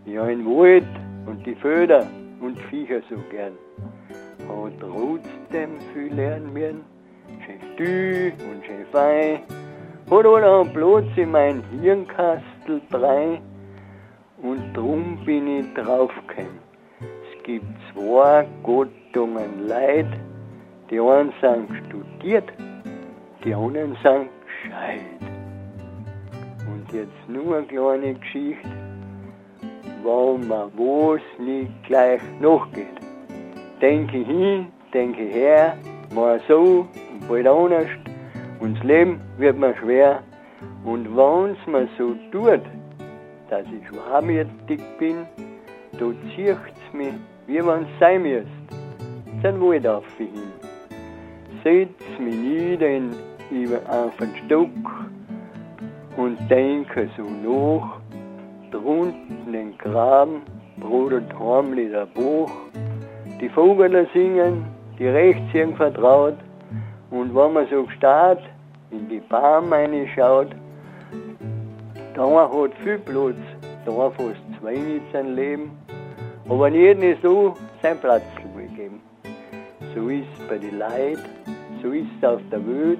Ich 0.05 0.17
hab 0.17 0.27
den 0.27 0.45
Wald 0.45 0.87
und 1.25 1.45
die 1.45 1.55
Föder 1.55 2.07
und 2.43 2.59
Viecher 2.69 3.01
so 3.09 3.15
gern. 3.29 3.53
Hat 4.47 4.73
trotzdem 4.79 5.79
viel 5.93 6.13
lernen 6.13 6.51
müssen, 6.51 6.83
schön 7.45 7.73
still 7.73 8.33
und 8.51 8.65
schön 8.65 8.85
fein. 8.91 9.39
Hat 10.09 10.25
einen 10.25 10.73
Platz 10.73 11.05
in 11.15 11.31
mein 11.31 11.63
Hirnkastel 11.81 12.81
drei. 12.91 13.41
Und 14.41 14.73
drum 14.73 15.23
bin 15.25 15.47
ich 15.59 15.73
draufgekommen. 15.73 16.59
Es 16.99 17.43
gibt 17.43 17.65
zwei 17.93 18.45
Gattungen 18.63 19.67
Leid. 19.67 20.07
Die 20.89 20.99
einen 20.99 21.33
sind 21.39 21.69
studiert, 21.87 22.51
die 23.43 23.53
anderen 23.53 23.97
sind 24.03 24.29
gescheit. 24.45 25.01
Und 26.67 26.91
jetzt 26.91 27.29
nur 27.29 27.57
eine 27.57 27.67
kleine 27.67 28.13
Geschichte, 28.15 28.67
warum 30.03 30.47
man 30.47 30.69
was 30.77 31.21
nicht 31.39 31.71
gleich 31.87 32.21
nachgeht. 32.39 32.99
Denke 33.81 34.17
hin, 34.17 34.67
denke 34.93 35.23
her, 35.23 35.77
mal 36.13 36.39
so 36.47 36.87
und 37.11 37.27
bald 37.27 37.47
anders. 37.47 37.87
Und 38.59 38.77
das 38.77 38.83
Leben 38.83 39.21
wird 39.37 39.57
mir 39.57 39.75
schwer. 39.77 40.23
Und 40.85 41.15
wenn's 41.15 41.57
mir 41.67 41.87
so 41.97 42.15
tut, 42.31 42.61
dass 43.49 43.65
ich 43.67 43.87
schwarmütig 43.87 44.81
bin, 44.99 45.25
da 45.93 46.05
zieht's 46.35 46.93
mich, 46.93 47.13
wie 47.47 47.65
wenn's 47.65 47.87
sein 47.99 48.23
müsst. 48.23 48.47
Dann 49.41 49.61
Wald 49.61 49.85
auf 49.87 50.05
hin. 50.17 50.29
Setz 51.63 52.19
mich 52.19 52.35
nieder 52.35 52.97
über 53.51 53.79
den 54.19 54.35
Stock 54.45 54.69
und 56.17 56.37
denke 56.49 57.09
so 57.17 57.23
nach, 57.23 58.02
drunten 58.73 59.53
den 59.53 59.77
Graben 59.77 60.41
brodelt 60.77 61.31
heimlich 61.39 61.91
der 61.91 62.07
Buch, 62.07 62.51
die 63.39 63.49
Vögel 63.49 64.07
singen, 64.13 64.65
die 64.97 65.07
rechts 65.07 65.53
irgend 65.53 65.77
vertraut, 65.77 66.37
und 67.11 67.35
wenn 67.35 67.53
man 67.53 67.67
so 67.69 67.83
gestarrt 67.83 68.41
in 68.89 69.07
die 69.07 69.21
Baum 69.29 69.71
reinschaut, 69.71 70.49
da 72.15 72.49
hat 72.51 72.73
viel 72.83 72.97
Platz, 72.97 73.35
da 73.85 73.91
fast 73.91 74.41
zwei 74.59 74.73
nicht 74.73 75.05
sein 75.13 75.35
Leben, 75.35 75.71
aber 76.49 76.69
jedem 76.69 77.03
ist 77.03 77.21
so 77.21 77.55
sein 77.81 77.99
Platz 77.99 78.23
gegeben. 78.35 78.99
So 79.93 80.09
ist 80.09 80.25
es 80.39 80.47
bei 80.47 80.57
den 80.57 80.79
Leuten, 80.79 81.21
so 81.83 81.91
ist 81.91 82.07
es 82.17 82.27
auf 82.27 82.41
der 82.51 82.61
Welt. 82.65 82.99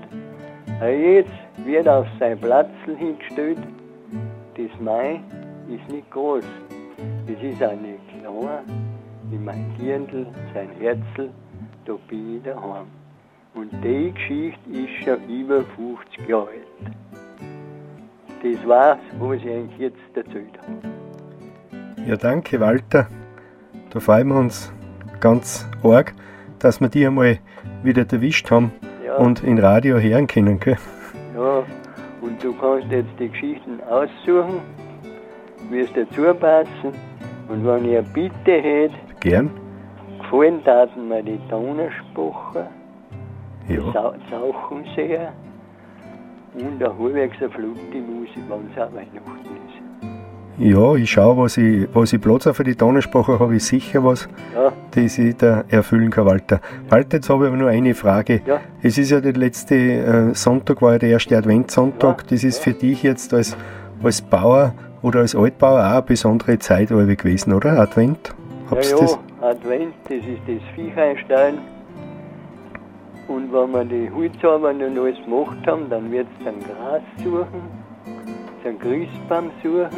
Jetzt 0.82 1.66
wird 1.66 1.88
auf 1.88 2.06
sein 2.20 2.38
Platz 2.40 2.70
hingestellt, 2.86 3.58
das 4.56 4.80
Mai 4.80 5.20
ist 5.68 5.92
nicht 5.92 6.10
groß, 6.12 6.44
es 7.26 7.32
ist 7.34 7.42
nicht 7.42 7.58
klein, 7.60 7.98
in 9.32 9.46
mein 9.46 9.74
Dirndl, 9.80 10.28
sein 10.54 10.70
Herzl, 10.80 11.30
da 11.86 11.94
bin 12.08 12.38
ich 12.38 12.44
daheim. 12.44 12.86
Und 13.56 13.72
die 13.84 14.12
Geschichte 14.12 14.70
ist 14.70 15.04
schon 15.04 15.24
über 15.30 15.64
50 15.76 16.28
Jahre 16.28 16.48
alt. 16.50 16.96
Das 18.44 18.68
war's, 18.68 19.00
was 19.20 19.38
ich 19.38 19.50
eigentlich 19.50 19.80
jetzt 19.80 19.98
erzählt 20.16 20.58
habe. 20.60 22.10
Ja, 22.10 22.18
danke, 22.18 22.60
Walter. 22.60 23.08
Da 23.92 24.00
freuen 24.00 24.28
wir 24.30 24.36
uns 24.36 24.74
ganz 25.20 25.68
arg, 25.84 26.14
dass 26.60 26.82
wir 26.82 26.90
die 26.90 27.06
einmal 27.06 27.40
wieder 27.84 28.06
erwischt 28.12 28.52
haben 28.52 28.72
Ja, 29.06 29.16
und 29.16 29.44
in 29.44 29.60
Radio 29.60 30.00
hören 30.00 30.28
können. 30.28 30.60
Gell? 30.60 30.78
ja, 31.36 31.64
und 32.22 32.44
du 32.44 32.54
kannst 32.56 32.92
jetzt 32.92 33.12
die 33.20 33.30
Geschichten 33.30 33.80
aussuchen, 33.90 34.62
wie 35.70 35.80
es 35.80 35.90
dazu 35.94 36.34
passen. 36.40 36.94
Und 37.50 37.66
wenn 37.66 37.86
ich 37.86 37.98
eine 37.98 38.04
Bitte 38.14 38.52
hätte, 38.52 38.94
Gern. 39.20 39.50
gefallen 40.22 40.64
taten 40.64 41.08
mir 41.08 41.22
die 41.24 41.40
Donnersprocher, 41.50 42.68
die 43.68 43.74
Ja. 43.76 43.82
Sau 43.94 44.14
Sauchen 44.32 44.84
sehr 44.96 45.34
und 46.56 46.82
eine 46.84 46.98
halbwegs 47.00 47.38
eine 47.42 47.50
flotte 47.50 47.98
Musik, 47.98 48.44
wenn 48.50 48.70
es 48.72 48.78
auch 48.82 48.94
Weihnachten 48.94 49.40
ist. 49.68 50.60
ja, 50.60 50.96
ich 50.96 51.10
schaue, 51.12 51.38
was 51.38 51.58
ich, 51.58 51.88
was 51.94 52.14
ich 52.14 52.22
Platz 52.22 52.46
habe 52.46 52.54
für 52.54 52.64
die 52.64 52.76
Tonensprache, 52.76 53.40
habe 53.40 53.56
ich 53.56 53.64
sicher 53.66 54.04
was, 54.04 54.30
Ja, 54.54 54.72
das 54.92 55.18
ich 55.18 55.36
da 55.38 55.64
erfüllen 55.70 56.12
kann, 56.12 56.26
Walter. 56.26 56.60
Walter, 56.90 57.18
jetzt 57.18 57.30
habe 57.30 57.46
ich 57.46 57.48
aber 57.50 57.58
nur 57.58 57.70
eine 57.70 57.94
Frage. 57.96 58.42
Ja. 58.46 58.60
Es 58.82 58.98
ist 58.98 59.10
ja 59.12 59.20
der 59.20 59.34
letzte 59.34 59.76
äh, 59.76 60.34
Sonntag, 60.36 60.82
war 60.82 60.94
ja 60.94 61.00
der 61.00 61.10
erste 61.10 61.38
Adventssonntag. 61.38 62.22
Ja, 62.22 62.28
Das 62.30 62.44
ist 62.44 62.60
für 62.60 62.74
dich 62.74 63.02
jetzt 63.04 63.34
als, 63.34 63.58
als 64.04 64.22
Bauer 64.22 64.74
oder 65.04 65.20
als 65.20 65.36
Altbauer 65.36 65.82
auch 65.82 65.92
eine 65.92 66.02
besondere 66.02 66.58
Zeit 66.58 66.88
gewesen, 66.88 67.54
oder? 67.54 67.78
Advent? 67.80 68.30
ja, 68.30 68.72
Hab's 68.72 68.92
ja, 68.92 68.98
das? 68.98 69.20
Advent, 69.42 69.94
das 70.06 70.18
ist 70.18 70.42
das 70.48 70.64
Viech 70.74 70.98
einstellen. 70.98 71.60
Und 73.28 73.54
wenn 73.54 73.72
wir 73.72 73.86
die 73.86 74.10
Holzarbeit 74.10 74.82
und 74.82 74.98
alles 74.98 75.18
gemacht 75.24 75.68
haben, 75.68 75.90
dann 75.90 76.12
wird 76.12 76.28
es 76.40 76.46
dann 76.46 76.56
Gras 76.60 77.02
suchen, 77.18 77.62
den 78.64 78.80
Christbaum 78.80 79.52
suchen. 79.62 79.90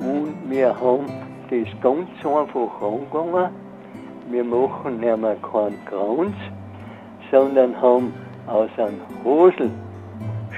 Und 0.00 0.50
wir 0.50 0.68
haben 0.80 1.06
das 1.50 1.80
ganz 1.82 2.08
einfach 2.24 2.82
angegangen. 2.82 3.50
Wir 4.30 4.44
machen 4.44 5.00
nicht 5.00 5.16
mehr 5.16 5.36
keinen 5.36 5.84
Kranz, 5.84 6.34
sondern 7.30 7.80
haben 7.80 8.12
aus 8.46 8.70
einem 8.76 9.00
Hosel 9.24 9.70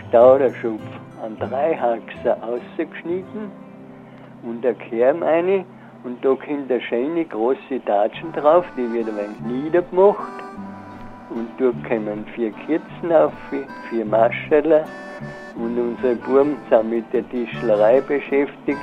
Stauderschupf 0.08 0.97
einen 1.22 1.38
Dreihaxer 1.38 2.36
ausgeschnitten 2.42 3.50
und 4.42 4.62
der 4.62 4.74
Kern 4.74 5.22
eine. 5.22 5.64
Und 6.04 6.24
da 6.24 6.30
kommt 6.30 6.70
eine 6.70 6.80
schöne 6.80 7.24
große 7.24 7.84
Tatschen 7.84 8.32
drauf, 8.32 8.64
die 8.76 8.92
wird 8.92 9.08
ein 9.08 9.16
wenig 9.16 9.64
niedergemacht. 9.64 10.32
Und 11.30 11.48
dort 11.58 11.82
kommen 11.84 12.24
vier 12.34 12.52
Kerzen 12.52 13.12
auf, 13.12 13.32
vier 13.90 14.04
Marscheller 14.04 14.84
und 15.56 15.78
unsere 15.78 16.14
Buben 16.14 16.56
sind 16.70 16.90
mit 16.90 17.12
der 17.12 17.28
Tischlerei 17.28 18.00
beschäftigt, 18.00 18.80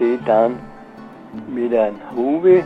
die 0.00 0.18
dann 0.24 0.58
mit 1.48 1.74
einem 1.74 1.96
Hube, 2.16 2.64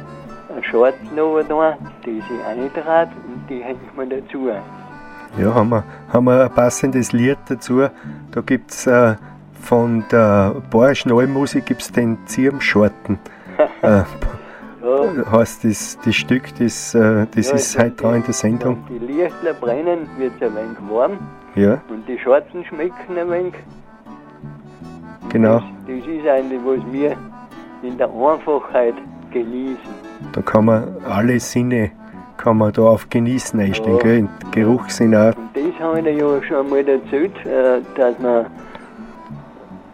einen 0.49 0.64
Schorten 0.64 1.18
oben 1.18 1.49
da, 1.49 1.76
die 2.05 2.20
sie 2.20 2.43
eintrat 2.49 3.11
und 3.26 3.51
die 3.51 3.62
hängt 3.62 3.97
man 3.97 4.09
dazu 4.11 4.49
ein. 4.49 4.75
Ja, 5.39 5.55
haben 5.55 5.68
wir, 5.70 5.84
haben 6.12 6.24
wir 6.26 6.45
ein 6.45 6.51
passendes 6.51 7.12
Lied 7.12 7.39
dazu. 7.49 7.82
Da 8.30 8.41
gibt 8.41 8.70
es 8.70 8.87
äh, 8.87 9.16
von 9.61 10.05
der 10.11 10.55
Bayerischen 10.70 11.12
Allmusik 11.12 11.66
gibt's 11.66 11.93
den 11.93 12.16
Zirmschorten. 12.26 13.18
äh, 13.82 14.03
Ja, 14.82 15.32
heißt 15.32 15.64
das, 15.64 15.99
das 16.05 16.14
Stück, 16.14 16.55
das, 16.59 16.95
äh, 16.95 17.26
das 17.34 17.49
Ja, 17.51 17.57
ist 17.57 17.78
heute 17.78 17.91
dran 17.91 18.14
in 18.16 18.24
der 18.24 18.34
Sendung. 18.34 18.84
Die 18.89 18.99
Lichtler 19.05 19.53
brennen, 19.55 20.09
wird 20.16 20.32
es 20.41 20.49
ein 20.49 20.55
wenig 20.55 20.78
warm 20.89 21.18
Ja, 21.55 21.80
und 21.91 22.07
die 22.09 22.18
Schorten 22.18 22.64
schmecken 22.64 23.18
ein 23.18 23.30
wenig. 23.30 23.55
genau. 25.28 25.59
Das, 25.59 25.64
das 25.89 26.07
ist 26.07 26.26
eigentlich, 26.28 26.61
was 26.64 26.93
wir 26.93 27.16
in 27.82 27.99
der 27.99 28.09
Einfachheit 28.09 28.95
genießen. 29.32 29.76
Da 30.32 30.41
kann 30.43 30.64
man 30.66 30.84
alle 31.05 31.39
Sinne 31.41 31.91
kann 32.37 32.59
man 32.59 32.72
da 32.72 32.82
auf 32.82 33.09
Genießen 33.11 33.59
einstellen, 33.61 33.97
Ja. 33.99 34.03
gell? 34.03 34.28
Geruchssinn 34.53 35.14
auch. 35.14 35.34
Und 35.37 35.51
das 35.55 35.80
habe 35.80 36.01
ich 36.01 36.18
ja 36.18 36.43
schon 36.43 36.70
mal 36.70 36.87
erzählt, 36.89 37.34
äh, 37.47 37.80
dass 37.97 38.18
man 38.18 38.47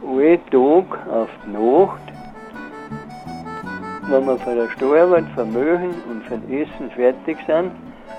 alle 0.07 0.39
Tag 0.51 1.07
auf 1.11 1.29
die 1.47 1.51
Nacht, 1.53 2.03
wenn 4.09 4.27
wir 4.27 4.37
von 4.37 4.57
der 4.57 4.69
Steuerarbeit, 4.71 5.25
vom 5.35 5.53
Möchen 5.53 5.95
und 6.11 6.25
vom 6.29 6.43
Essen 6.51 6.91
fertig 6.95 7.39
sind, 7.47 7.71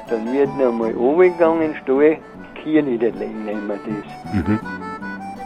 dann 0.09 0.33
wird 0.33 0.49
noch 0.57 0.71
mal 0.73 0.91
runtergegangen, 0.91 1.75
Stall, 1.83 2.17
Kier 2.55 2.81
niederlegen, 2.83 3.45
nennen 3.45 3.67
wir 3.67 3.77
das. 3.77 4.33
Mhm. 4.33 4.59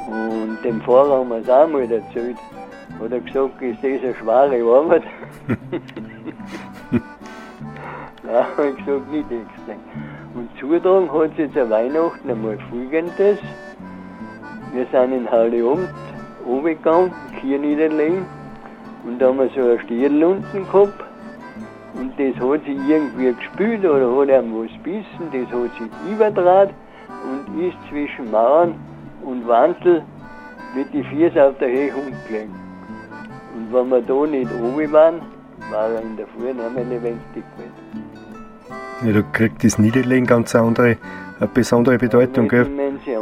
Und 0.08 0.58
dem 0.64 0.82
Fahrer 0.82 1.20
haben 1.20 1.30
wir 1.30 1.38
es 1.38 1.50
auch 1.50 1.68
mal 1.68 1.82
erzählt. 1.82 2.38
Hat 3.00 3.12
er 3.12 3.20
gesagt, 3.20 3.62
ist 3.62 3.84
das 3.84 4.04
eine 4.04 4.16
schwere 4.16 4.78
Arbeit? 4.78 5.04
Nein, 8.28 8.46
hab 8.58 8.66
ich 8.66 8.86
gesagt, 8.86 9.12
nicht 9.12 9.32
extrem. 9.32 9.80
Und 10.36 10.50
zutragen 10.60 11.12
hat 11.12 11.32
es 11.32 11.38
jetzt 11.38 11.58
an 11.58 11.70
Weihnachten 11.70 12.30
einmal 12.30 12.58
folgendes. 12.70 13.40
Wir 14.74 14.86
sind 14.92 15.14
in 15.14 15.32
Heiligabend 15.32 15.90
runtergegangen, 16.46 17.12
Kier 17.40 17.58
niederlegen. 17.58 18.26
Und 19.06 19.20
da 19.20 19.28
haben 19.28 19.40
wir 19.40 19.50
so 19.56 19.62
ein 19.62 19.80
Stierl 19.80 20.24
unten 20.24 20.66
gehabt. 20.66 21.04
Und 21.94 22.12
das 22.20 22.36
hat 22.36 22.66
sich 22.66 22.78
irgendwie 22.88 23.34
gespült 23.34 23.86
oder 23.86 24.12
hat 24.18 24.44
ihm 24.44 24.54
was 24.54 24.72
gebissen. 24.84 25.32
Das 25.32 25.48
hat 25.48 25.72
sich 25.78 26.12
überdraht 26.12 26.70
und 27.24 27.62
ist 27.62 27.78
zwischen 27.90 28.30
Mauern 28.30 28.76
und 29.24 29.48
Wandel 29.48 30.04
mit 30.76 30.94
die 30.94 31.04
Füße 31.04 31.42
auf 31.42 31.58
der 31.60 31.70
Höhe 31.70 31.94
umgelegen. 31.96 32.54
Und 33.56 33.74
wenn 33.74 33.90
wir 33.90 34.02
da 34.02 34.26
nicht 34.28 34.52
oben 34.62 34.92
waren, 34.92 35.22
war 35.72 35.90
er 35.90 36.02
in 36.02 36.18
der 36.18 36.28
Früh 36.28 36.54
nicht 36.54 36.76
mehr 36.76 36.84
lebendig 36.84 37.44
gewesen. 37.56 38.07
Ja, 39.06 39.14
da 39.14 39.22
kriegt 39.34 39.64
das 39.64 39.78
Niederlegen 39.78 40.26
ganz 40.26 40.56
eine 40.56 40.68
andere, 40.68 40.98
eine 41.40 41.48
besondere 41.54 41.98
Bedeutung, 41.98 42.48
gell? 42.48 42.68
Ja. 43.06 43.20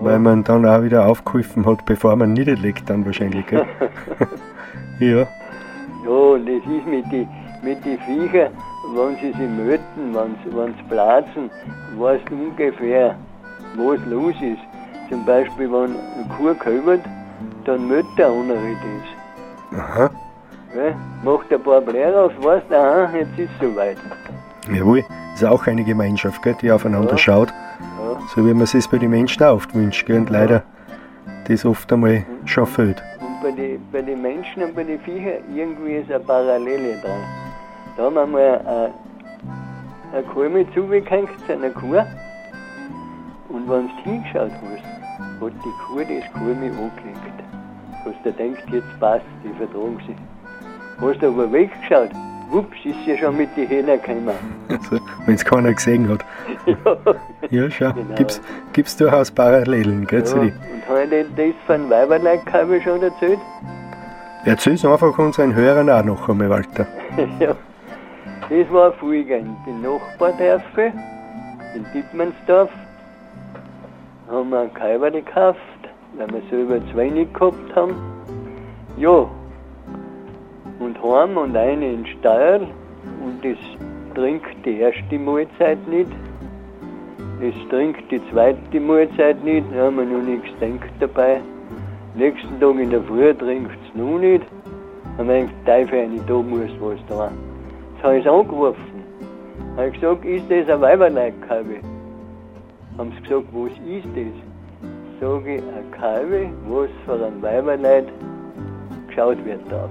Weil 0.00 0.18
man 0.18 0.44
dann 0.44 0.64
auch 0.64 0.82
wieder 0.82 1.06
aufgeholfen 1.06 1.66
hat, 1.66 1.84
bevor 1.84 2.16
man 2.16 2.32
niederlegt 2.32 2.88
dann 2.88 3.04
wahrscheinlich, 3.04 3.46
gell? 3.46 3.66
ja. 5.00 5.26
Ja, 6.06 6.38
das 6.38 6.72
ist 6.72 6.86
mit 6.86 7.12
den 7.12 7.28
mit 7.62 7.84
die 7.84 7.96
Viecher, 7.98 8.50
wenn 8.94 9.16
sie 9.16 9.32
sich 9.32 9.48
möten, 9.48 10.14
wenn 10.14 10.34
sie, 10.44 10.76
sie 10.76 10.82
platzen, 10.88 11.50
weißt 11.98 12.24
du 12.30 12.34
ungefähr, 12.34 13.16
was 13.76 14.00
los 14.06 14.34
ist. 14.40 14.62
Zum 15.08 15.24
Beispiel, 15.24 15.70
wenn 15.70 15.90
eine 15.90 16.28
Kuh 16.36 16.54
köbert, 16.54 17.00
dann 17.64 17.88
möt 17.88 18.06
der 18.16 18.28
andere 18.28 18.76
das. 19.72 19.80
Aha. 19.80 20.10
Gell? 20.72 20.94
Macht 21.24 21.52
ein 21.52 21.62
paar 21.62 21.80
Blätter 21.80 22.24
auf, 22.24 22.32
weißt 22.42 22.66
du, 22.70 22.76
aha, 22.76 23.10
jetzt 23.16 23.38
ist 23.38 23.50
es 23.50 23.60
soweit. 23.60 23.96
Jawohl. 24.72 25.04
Ist 25.34 25.44
auch 25.44 25.66
eine 25.66 25.84
Gemeinschaft, 25.84 26.42
gell, 26.42 26.56
die 26.60 26.70
aufeinander 26.70 27.12
Ja. 27.12 27.18
schaut. 27.18 27.48
Ja. 27.50 28.20
So 28.34 28.44
wie 28.46 28.52
man 28.52 28.62
es 28.62 28.72
sich 28.72 28.88
bei 28.88 28.98
den 28.98 29.10
Menschen 29.10 29.42
auch 29.44 29.54
oft 29.56 29.74
wünscht, 29.74 30.06
gell? 30.06 30.18
Und 30.18 30.30
leider 30.30 30.62
das 31.46 31.64
oft 31.64 31.92
einmal 31.92 32.24
schon 32.44 32.66
fehlt. 32.66 33.02
Und 33.20 33.42
bei 33.42 33.50
den 33.52 33.80
bei 33.92 34.02
die 34.02 34.16
Menschen 34.16 34.62
und 34.62 34.74
bei 34.74 34.84
den 34.84 34.98
Viechern 35.00 35.42
irgendwie 35.54 35.94
ist 35.96 36.10
eine 36.10 36.20
Parallele 36.20 36.98
dran. 37.00 37.20
Da 37.96 38.04
haben 38.04 38.14
wir 38.14 38.26
mal 38.26 38.58
eine, 38.58 38.90
eine 40.12 40.22
Kuh 40.32 40.48
mit 40.48 40.72
zugehängt 40.74 41.30
zu 41.46 41.52
einer 41.52 41.70
Kuh. 41.70 41.96
Und 43.48 43.68
wenn 43.68 43.88
du 43.88 43.94
hingeschaut 44.04 44.50
hast, 44.52 45.42
hat 45.42 45.52
die 45.64 45.74
Kuh 45.86 46.00
das 46.00 46.08
mit 46.08 46.72
angelegt. 46.72 47.38
Hast 48.04 48.16
du 48.24 48.32
gedacht, 48.32 48.64
jetzt 48.70 49.00
passt, 49.00 49.24
die 49.42 49.56
vertragen 49.56 49.98
sich. 50.06 50.16
Hast 51.00 51.22
du 51.22 51.28
aber 51.28 51.50
weggeschaut, 51.52 52.10
wups, 52.50 52.76
ist 52.84 52.96
sie 53.04 53.16
schon 53.18 53.36
mit 53.36 53.54
den 53.56 53.66
Hähnen 53.68 54.00
gekommen. 54.00 54.30
Also, 54.68 54.98
Wenn 55.26 55.34
es 55.34 55.44
keiner 55.44 55.72
gesehen 55.72 56.08
hat. 56.08 56.24
ja. 56.66 56.96
Ja, 57.50 57.70
schau. 57.70 57.92
Genau. 57.92 58.14
Gibt's, 58.16 58.40
gibt's 58.74 58.96
durchaus 58.96 59.30
Parallelen, 59.30 60.06
gell? 60.06 60.22
Zu 60.24 60.36
Ja, 60.36 60.42
die. 60.44 60.48
und 60.52 60.88
habe 60.88 61.02
ich 61.16 61.26
das 61.36 61.54
von 61.66 61.88
Weiberleik 61.88 62.52
habe 62.52 62.76
ich 62.76 62.84
schon 62.84 63.02
erzählt? 63.02 63.38
Erzähl's 64.44 64.84
einfach 64.84 65.18
unseren 65.18 65.54
Hörern 65.54 65.88
auch 65.90 66.04
noch 66.04 66.28
einmal, 66.28 66.50
Walter. 66.50 66.86
ja. 67.40 67.54
Das 68.50 68.70
war 68.72 68.92
folgend. 68.92 69.48
Die 69.66 69.72
Nachbardörfer, 69.86 70.86
in 71.74 71.86
Dittmannsdorf, 71.94 72.70
haben 74.30 74.50
wir 74.50 74.60
einen 74.60 74.74
Kälber 74.74 75.10
gekauft, 75.10 75.58
weil 76.16 76.28
wir 76.28 76.42
selber 76.50 76.80
zwei 76.92 77.08
nicht 77.08 77.32
gehabt 77.34 77.74
haben. 77.76 77.94
Ja. 78.98 79.26
Und 80.80 81.02
heim 81.02 81.36
und 81.36 81.56
eine 81.56 81.92
in 81.92 82.06
Steyr. 82.06 82.60
Und 83.24 83.44
das 83.44 83.58
trinkt 84.14 84.64
die 84.64 84.78
erste 84.78 85.18
Mahlzeit 85.18 85.78
nicht. 85.88 86.10
Das 87.40 87.54
trinkt 87.70 88.10
die 88.10 88.20
zweite 88.30 88.80
Mahlzeit 88.80 89.42
nicht. 89.44 89.66
Da 89.72 89.84
haben 89.84 89.96
wir 89.96 90.04
noch 90.04 90.24
nichts 90.24 90.48
gedacht 90.58 90.90
dabei. 91.00 91.40
Nächsten 92.14 92.58
Tag 92.60 92.78
in 92.78 92.90
der 92.90 93.02
Früh 93.02 93.32
trinkt 93.34 93.78
es 93.86 93.94
noch 93.94 94.18
nicht. 94.18 94.44
Dann 95.16 95.28
gedacht, 95.28 95.54
Teufel, 95.66 96.00
eine, 96.00 96.20
da 96.26 96.34
muss 96.34 96.70
was 96.80 96.98
da. 97.08 97.30
Jetzt 97.94 98.04
habe 98.04 98.18
ich 98.18 98.26
es 98.26 98.30
angerufen. 98.30 99.04
Habe 99.76 99.88
ich 99.88 99.94
gesagt, 99.94 100.24
ist 100.24 100.50
das 100.50 100.68
ein 100.68 100.80
Weiberleitkalbe? 100.80 101.76
Haben 102.96 103.12
sie 103.12 103.22
gesagt, 103.22 103.46
was 103.52 103.70
ist 103.70 104.08
das? 104.16 105.20
Sage 105.20 105.56
ich, 105.56 105.62
ein 105.62 105.90
Kalbe, 105.92 106.50
was 106.68 106.90
für 107.04 107.24
ein 107.24 107.40
Weiberleit 107.40 108.06
geschaut 109.08 109.44
wird 109.44 109.60
darf. 109.70 109.90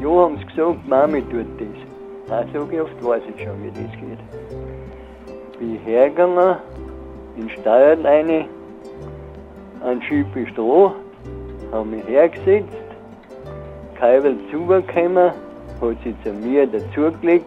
Ja, 0.00 0.08
haben 0.08 0.38
sie 0.38 0.46
gesagt, 0.46 0.88
Mami 0.88 1.20
tut 1.22 1.46
das. 1.58 2.48
Sage 2.52 2.68
ich, 2.72 2.80
oft 2.80 3.04
weiß 3.04 3.22
ich 3.36 3.44
schon, 3.44 3.62
wie 3.62 3.68
das 3.68 3.92
geht. 4.00 5.58
Bin 5.58 5.78
hergegangen, 5.84 6.56
in 7.36 7.50
Steyr 7.50 7.98
eine, 8.04 8.46
ein 9.84 10.00
Schippe 10.02 10.46
Stroh, 10.46 10.92
habe 11.70 11.86
mich 11.86 12.06
hergesetzt, 12.06 12.72
Kalbel 13.98 14.36
zugekommen, 14.50 15.32
hat 15.80 15.96
sie 16.02 16.14
zu 16.24 16.32
mir 16.32 16.66
dazugelegt, 16.66 17.44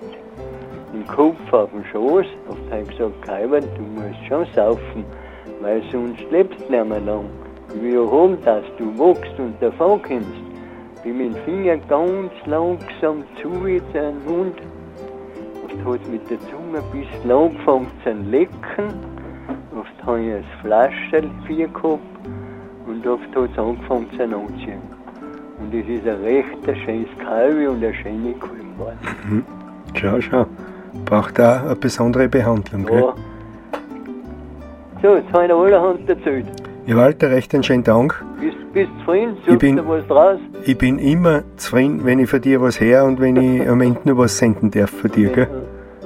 den 0.94 1.08
Kopf 1.08 1.52
auf 1.52 1.72
den 1.72 1.84
Schoß, 1.86 2.28
und 2.50 2.72
habe 2.72 2.84
gesagt, 2.84 3.22
Kalbel, 3.24 3.62
du 3.62 3.82
musst 3.82 4.24
schon 4.28 4.46
saufen, 4.54 5.04
weil 5.60 5.82
sonst 5.92 6.22
lebst 6.30 6.60
du 6.68 6.72
nicht 6.72 6.86
mehr 6.86 7.00
lang. 7.00 7.26
Ja 7.82 8.02
haben, 8.02 8.38
dass 8.46 8.64
du 8.78 8.96
wachst 9.00 9.40
und 9.40 9.56
davon 9.60 10.00
kommst. 10.04 10.53
Bin 11.04 11.18
mit 11.18 11.36
dem 11.36 11.44
Finger 11.44 11.78
ganz 11.90 12.32
langsam 12.46 13.24
zu 13.42 13.66
in 13.66 13.82
seinen 13.92 14.24
Mund 14.26 14.56
und 15.64 15.86
hat 15.86 16.10
mit 16.10 16.30
der 16.30 16.40
Zunge 16.40 16.78
ein 16.80 16.92
bisschen 16.92 17.32
angefangen 17.32 17.88
zu 18.04 18.12
lecken. 18.30 18.94
Oft 19.78 20.06
habe 20.06 20.22
ich 20.22 20.34
ein 20.34 20.46
Flaschel 20.62 21.30
vier 21.46 21.68
gehabt 21.68 22.00
und 22.88 23.06
oft 23.06 23.36
hat 23.36 23.50
es 23.52 23.58
angefangen 23.58 24.08
zu 24.16 24.24
anziehen. 24.24 24.82
Und 25.60 25.74
es 25.74 25.88
ist 25.88 26.08
ein 26.08 26.22
recht 26.24 26.86
schönes 26.86 27.10
Kalbe 27.20 27.70
und 27.70 27.84
eine 27.84 27.94
schöne 27.94 28.34
Kuh 28.34 28.48
geworden. 28.48 29.46
Schau, 29.96 30.22
schau. 30.22 30.46
Braucht 31.06 31.40
auch 31.40 31.66
eine 31.66 31.76
besondere 31.76 32.30
Behandlung, 32.30 32.86
gell? 32.86 33.00
Ja. 33.00 33.14
So, 35.02 35.16
jetzt 35.16 35.34
habe 35.34 35.46
ich 35.46 35.52
allerhand 35.52 36.10
erzählt. 36.10 36.46
Ja, 36.86 36.96
Walter, 36.96 37.30
recht 37.30 37.54
einen 37.54 37.64
schönen 37.64 37.84
Dank. 37.84 38.24
Bist 38.74 38.90
du 38.92 39.00
zufrieden? 39.06 39.38
Ich 39.40 39.46
Suchst 39.46 39.60
bin- 39.60 39.76
du 39.78 39.88
was 39.88 40.08
draus? 40.08 40.40
Ich 40.66 40.78
bin 40.78 40.98
immer 41.00 41.44
zufrieden, 41.58 42.02
wenn 42.04 42.20
ich 42.20 42.30
von 42.30 42.42
dir 42.42 42.62
was 42.62 42.80
her 42.80 43.06
und 43.06 43.20
wenn 43.22 43.36
ich 43.36 43.68
am 43.70 43.82
Ende 43.82 44.00
nur 44.06 44.18
was 44.18 44.38
senden 44.38 44.72
darf 44.72 44.90
von 44.90 45.12
dir, 45.12 45.30
gell? 45.30 45.48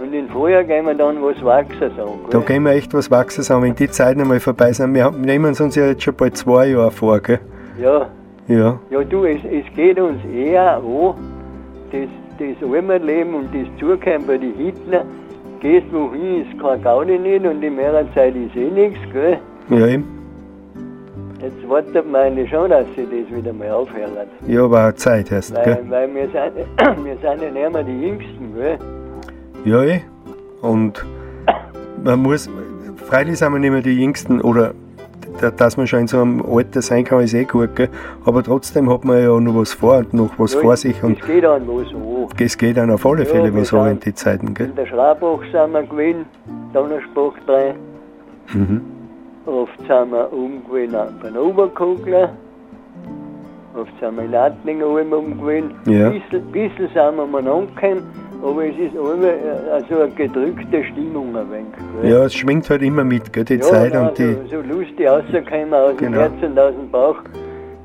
Und 0.01 0.13
in 0.13 0.27
Frühjahr 0.29 0.63
gehen 0.63 0.85
wir 0.85 0.93
dann 0.93 1.21
was 1.21 1.41
wachsen 1.43 1.91
sagen. 1.95 2.19
Da 2.29 2.39
gehen 2.39 2.63
wir 2.63 2.71
echt 2.71 2.93
was 2.93 3.09
wachsen 3.09 3.43
zusammen, 3.43 3.63
wenn 3.63 3.75
die 3.75 3.89
Zeiten 3.89 4.21
einmal 4.21 4.39
vorbei 4.39 4.71
sind. 4.73 4.93
Wir 4.93 5.11
nehmen 5.11 5.51
es 5.51 5.61
uns 5.61 5.75
ja 5.75 5.85
jetzt 5.87 6.03
schon 6.03 6.15
bald 6.15 6.35
zwei 6.37 6.67
Jahre 6.67 6.91
vor, 6.91 7.19
gell? 7.19 7.39
Ja, 7.81 8.07
Ja, 8.47 8.79
ja 8.89 9.03
du, 9.03 9.25
es, 9.25 9.39
es 9.45 9.65
geht 9.75 9.99
uns 9.99 10.23
eher 10.25 10.77
an, 10.77 11.15
das, 11.91 12.07
das 12.39 12.69
Almerleben 12.69 13.33
und 13.33 13.49
das 13.53 13.67
Zukommen 13.79 14.25
bei 14.27 14.37
den 14.37 14.53
Hitler. 14.55 15.03
Gehst 15.59 15.87
wohin, 15.91 16.45
ist 16.45 16.59
kein 16.61 16.81
Gaudi 16.83 17.17
nicht 17.17 17.45
und 17.45 17.63
in 17.63 17.75
mehrer 17.75 18.05
Zeit 18.13 18.35
ist 18.35 18.55
eh 18.55 18.69
nichts, 18.69 18.99
gell? 19.11 19.39
ja 19.69 19.87
eben. 19.87 20.16
Jetzt 21.39 21.69
wartet 21.69 22.11
man 22.11 22.21
eigentlich 22.21 22.49
schon, 22.49 22.69
dass 22.69 22.85
sie 22.95 23.03
das 23.05 23.35
wieder 23.37 23.53
mal 23.53 23.69
aufhört. 23.71 24.27
Ja, 24.47 24.63
aber 24.65 24.89
auch 24.89 24.93
Zeit 24.93 25.31
erst, 25.31 25.55
Weil, 25.55 25.63
gell? 25.63 25.77
weil 25.89 26.15
wir, 26.15 26.23
sind, 26.23 27.05
wir 27.05 27.13
sind 27.17 27.41
ja 27.41 27.51
nicht 27.51 27.73
mehr 27.73 27.83
die 27.83 28.01
Jüngsten, 28.01 28.55
gell? 28.55 28.77
Ja, 29.65 29.83
eh. 29.83 30.01
Und 30.61 31.05
man 32.03 32.19
muss, 32.23 32.49
freilich 33.05 33.37
sind 33.37 33.53
wir 33.53 33.59
nicht 33.59 33.71
mehr 33.71 33.81
die 33.81 33.99
Jüngsten 34.01 34.41
oder 34.41 34.73
da- 35.39 35.51
dass 35.51 35.77
man 35.77 35.85
schon 35.85 35.99
in 36.01 36.07
so 36.07 36.21
einem 36.21 36.43
Alter 36.43 36.81
sein 36.81 37.03
kann, 37.03 37.21
ist 37.21 37.35
eh 37.35 37.43
gut, 37.43 37.75
gell? 37.75 37.89
Aber 38.25 38.41
trotzdem 38.41 38.89
hat 38.91 39.05
man 39.05 39.21
ja 39.21 39.39
noch 39.39 39.55
was 39.55 39.73
vor 39.73 39.97
und 39.99 40.13
noch 40.15 40.31
was 40.39 40.55
Ja, 40.55 40.61
vor 40.61 40.75
sich 40.75 41.03
und 41.03 41.19
Es 41.19 41.25
geht 41.27 41.45
an 41.45 41.67
was 41.67 41.93
an. 41.93 42.27
es 42.39 42.57
geht 42.57 42.77
dann 42.77 42.89
auf 42.89 43.05
alle 43.05 43.19
Ja, 43.23 43.29
Fälle 43.29 43.53
was 43.55 43.71
an 43.73 43.91
in 43.91 43.99
die 43.99 44.13
Zeiten, 44.15 44.55
gell? 44.55 44.69
In 44.69 44.75
der 44.75 44.87
Schraubach 44.87 45.41
sind 45.51 45.71
wir 45.71 45.83
gewesen, 45.83 46.25
Donnerspach 46.73 47.33
3. 47.45 47.75
Mhm. 48.55 48.81
Oft 49.47 49.77
sind 49.79 50.11
wir 50.11 50.31
umgewesen 50.33 50.97
bei 51.21 51.29
den 51.29 51.37
Oberkugler. 51.37 52.29
Oft 53.79 53.91
sind 53.99 54.17
wir 54.17 54.23
in 54.73 54.83
oben 54.83 55.13
umgewesen. 55.13 55.71
Ja. 55.85 56.07
Ein 56.09 56.19
bisschen, 56.19 56.51
bisschen 56.51 56.87
sind 56.93 57.15
wir 57.15 57.25
mal 57.25 57.47
angekommen, 57.47 58.03
aber 58.43 58.65
es 58.65 58.77
ist 58.77 58.93
immer 58.93 59.23
äh, 59.23 59.71
also 59.71 60.01
eine 60.01 60.11
gedrückte 60.11 60.83
Stimmung 60.83 61.35
ein 61.35 61.49
wenig. 61.49 61.65
gell? 62.01 62.11
Ja, 62.11 62.25
es 62.25 62.33
schwingt 62.33 62.69
halt 62.69 62.81
immer 62.81 63.03
mit, 63.05 63.31
gell? 63.31 63.45
Die 63.45 63.55
Ja, 63.55 63.61
Zeit 63.61 63.93
nein, 63.93 64.07
und 64.09 64.17
die. 64.17 64.33
so, 64.51 64.61
so 64.61 64.61
lustig 64.73 65.07
rauskommen 65.07 65.73
aus 65.73 65.95
dem 65.95 65.97
Genau. 65.97 66.17
Herzen 66.19 66.43
und 66.51 66.59
aus 66.59 66.73
dem 66.73 66.91
Bauch, 66.91 67.15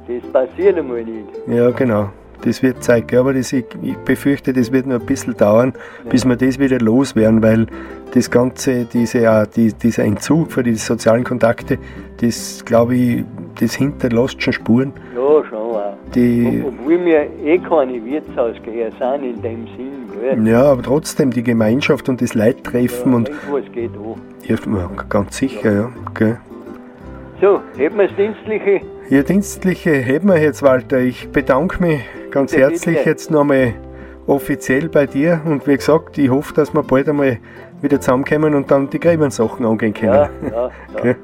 das 0.08 0.32
passiert 0.32 0.78
einmal 0.78 1.04
nicht. 1.04 1.28
Ja, 1.46 1.70
genau. 1.70 2.08
Das 2.44 2.62
wird 2.62 2.82
Zeit, 2.82 3.14
aber 3.14 3.32
das, 3.34 3.52
ich, 3.52 3.64
ich 3.82 3.96
befürchte, 3.98 4.52
das 4.52 4.72
wird 4.72 4.86
noch 4.86 5.00
ein 5.00 5.06
bisschen 5.06 5.36
dauern, 5.36 5.72
bis 6.08 6.24
wir 6.26 6.34
das 6.36 6.58
wieder 6.58 6.78
loswerden, 6.80 7.42
weil 7.42 7.66
das 8.14 8.30
Ganze, 8.30 8.84
diese, 8.84 9.18
äh, 9.24 9.46
die, 9.54 9.72
dieser 9.72 10.02
Entzug 10.04 10.50
für 10.50 10.62
die 10.62 10.74
sozialen 10.74 11.22
Kontakte, 11.24 11.78
das 12.20 12.64
glaube 12.64 12.94
ich, 12.96 13.24
das 13.60 13.74
hinterlässt 13.74 14.42
schon 14.42 14.52
Spuren. 14.52 14.92
Ja, 15.14 15.44
schon 15.48 15.56
auch. 15.58 15.94
Die, 16.14 16.62
Ob- 16.66 16.74
Obwohl 16.80 17.04
wir 17.04 17.20
eh 17.44 17.58
keine 17.58 18.04
Wirtshausgeher 18.04 18.90
sind 18.98 19.24
in 19.36 19.40
dem 19.42 19.66
Sinn, 19.76 20.10
gell? 20.20 20.46
ja, 20.48 20.64
aber 20.64 20.82
trotzdem 20.82 21.30
die 21.30 21.42
Gemeinschaft 21.44 22.08
und 22.08 22.20
das 22.20 22.34
Leittreffen 22.34 23.14
und 23.14 23.28
irgendwas 23.28 23.72
geht 23.72 23.90
an. 23.94 24.20
ja, 24.42 24.56
ja, 24.80 24.90
ganz 25.08 25.36
sicher, 25.36 25.72
ja. 25.72 25.92
Gell? 26.14 26.38
So, 27.40 27.60
hätten 27.76 27.96
wir 27.98 28.08
das 28.08 28.16
Dienstliche? 28.16 28.80
Ihr 29.10 29.22
Dienstliche 29.24 29.90
heben 29.92 30.28
wir 30.28 30.38
jetzt, 30.40 30.62
Walter. 30.62 30.98
Ich 31.00 31.28
bedanke 31.30 31.82
mich 31.82 32.00
ganz 32.32 32.56
herzlich 32.56 33.04
jetzt 33.04 33.30
nochmal 33.30 33.74
offiziell 34.26 34.88
bei 34.88 35.06
dir 35.06 35.40
und 35.44 35.66
wie 35.66 35.76
gesagt, 35.76 36.18
ich 36.18 36.30
hoffe, 36.30 36.54
dass 36.54 36.74
wir 36.74 36.82
bald 36.82 37.08
einmal 37.08 37.38
wieder 37.80 38.00
zusammenkommen 38.00 38.54
und 38.54 38.70
dann 38.70 38.88
die 38.90 38.98
Gräbensachen 38.98 39.66
angehen 39.66 39.94
können. 39.94 40.12
Ja, 40.12 40.30
ja, 40.42 40.70
ja. 40.94 41.00
Gell? 41.02 41.16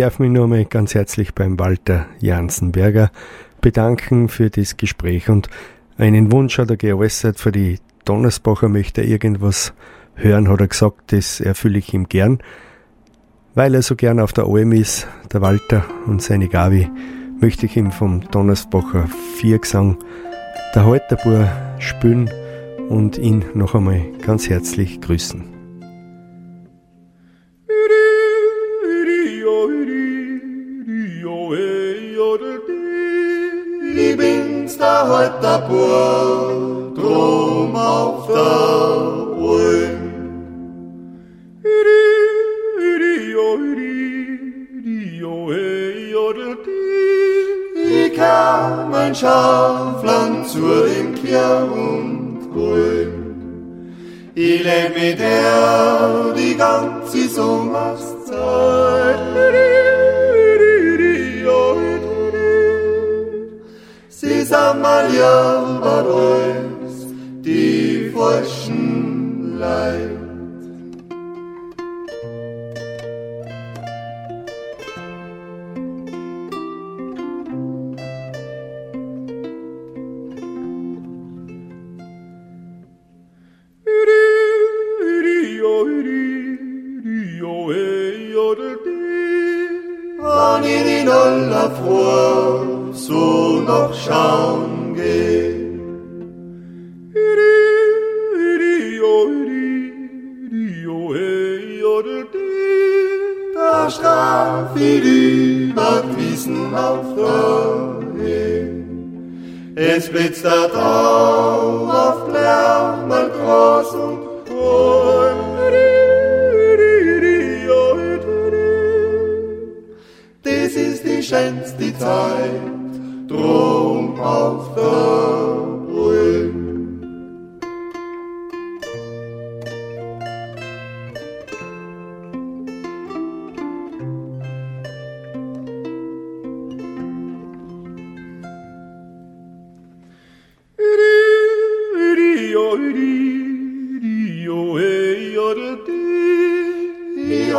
Darf 0.00 0.18
mich 0.18 0.30
nur 0.30 0.44
einmal 0.44 0.64
ganz 0.64 0.94
herzlich 0.94 1.34
beim 1.34 1.58
Walter 1.58 2.06
Jansenberger 2.20 3.10
bedanken 3.60 4.30
für 4.30 4.48
das 4.48 4.78
Gespräch 4.78 5.28
und 5.28 5.50
einen 5.98 6.32
Wunsch 6.32 6.56
hat 6.56 6.70
er 6.70 6.78
geäußert 6.78 7.38
für 7.38 7.52
die 7.52 7.78
Donnersbacher 8.06 8.70
möchte 8.70 9.02
er 9.02 9.08
irgendwas 9.08 9.74
hören, 10.14 10.48
hat 10.48 10.60
er 10.60 10.68
gesagt, 10.68 11.12
das 11.12 11.40
erfülle 11.40 11.80
ich 11.80 11.92
ihm 11.92 12.08
gern, 12.08 12.38
weil 13.54 13.74
er 13.74 13.82
so 13.82 13.94
gern 13.94 14.20
auf 14.20 14.32
der 14.32 14.46
Alm 14.46 14.72
ist, 14.72 15.06
der 15.34 15.42
Walter 15.42 15.84
und 16.06 16.22
seine 16.22 16.48
Gabi, 16.48 16.88
möchte 17.38 17.66
ich 17.66 17.76
ihm 17.76 17.92
vom 17.92 18.22
Donnersbacher 18.30 19.06
Viergesang 19.36 19.98
der 20.74 20.86
Halterbur 20.86 21.46
spülen 21.78 22.30
und 22.88 23.18
ihn 23.18 23.44
noch 23.52 23.74
einmal 23.74 24.00
ganz 24.24 24.48
herzlich 24.48 25.02
grüßen. 25.02 25.49
Bin's 34.20 34.76
der 34.76 35.08
Halterbur, 35.08 36.92
drum 36.94 37.74
auf 37.74 38.26
der 38.26 39.38
Ulm. 39.50 40.00
Ich 47.90 48.14
kam 48.14 48.92
ein 48.92 49.14
Schafland 49.14 50.48
zu 50.48 50.60
dem 50.84 51.14
Kier 51.14 51.66
und 51.72 52.40
Ulm. 52.54 53.12
Ich 54.34 54.62
leb 54.62 54.94
mit 54.98 55.18
der 55.18 56.34
die 56.36 56.54
ganze 56.56 57.26
Sommerszeit. 57.26 58.09
Ja 64.72 65.78
bei 65.82 66.02
uns 66.02 67.06
die 67.42 68.12
falschen 68.14 69.58
Leid. 69.58 70.09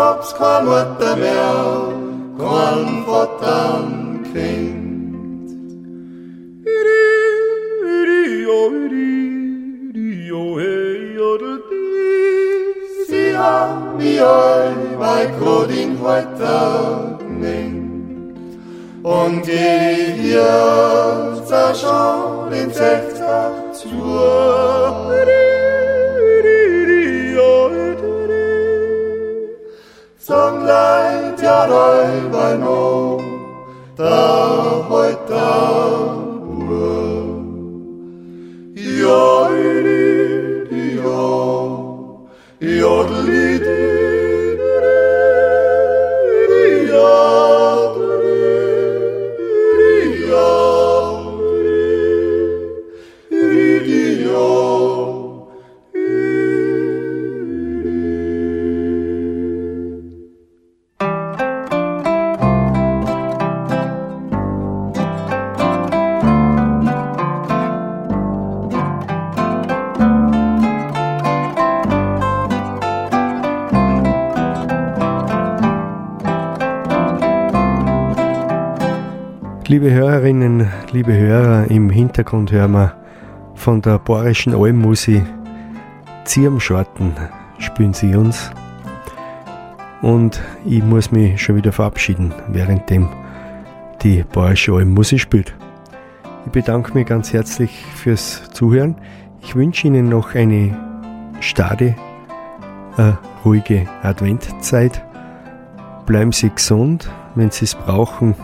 Ich 0.02 0.08
hab's 0.08 0.34
kein 0.34 0.66
Mutter 0.66 1.16
mehr, 1.16 1.94
kein 2.36 3.06
Vater 3.06 3.84
Kind. 4.34 5.48
Sie 13.08 13.38
haben 13.38 13.98
mich 13.98 14.20
all 14.20 14.74
bei 14.98 15.28
Grodin 15.38 15.96
heute 16.02 17.20
genannt. 17.20 18.40
Und 19.04 19.44
geh 19.44 20.14
hier 20.20 21.44
zerschauen 21.46 22.52
in 22.54 22.74
Sechster 22.74 23.52
Song 23.72 24.81
da 34.02 34.41
liebe 81.12 81.28
Hörer, 81.28 81.70
im 81.70 81.90
Hintergrund 81.90 82.52
hören 82.52 82.72
wir 82.72 82.94
von 83.56 83.82
der 83.82 84.00
Bayerischen 84.00 84.54
Almmusi 84.56 85.22
Zirmschorten 86.24 87.14
spielen 87.58 87.94
sie 87.94 88.16
uns. 88.16 88.50
Und 90.02 90.42
ich 90.66 90.82
muss 90.82 91.12
mich 91.12 91.42
schon 91.42 91.58
wieder 91.58 91.74
verabschieden, 91.74 92.34
währenddem 92.48 93.10
die 94.02 94.24
Bayerische 94.24 94.74
Almmusi 94.74 95.20
spielt. 95.20 95.54
Ich 96.46 96.52
bedanke 96.52 96.94
mich 96.94 97.08
ganz 97.08 97.34
herzlich 97.34 97.84
fürs 97.96 98.50
Zuhören. 98.52 98.96
Ich 99.42 99.56
wünsche 99.56 99.88
Ihnen 99.88 100.08
noch 100.08 100.34
eine 100.34 100.78
stade, 101.42 101.96
äh, 102.98 103.14
ruhige 103.44 103.86
Adventzeit. 104.02 105.04
Bleiben 106.06 106.32
Sie 106.32 106.50
gesund, 106.50 107.10
wenn 107.36 107.52
Sie 107.52 107.66
es 107.66 107.76
brauchen 107.76 108.36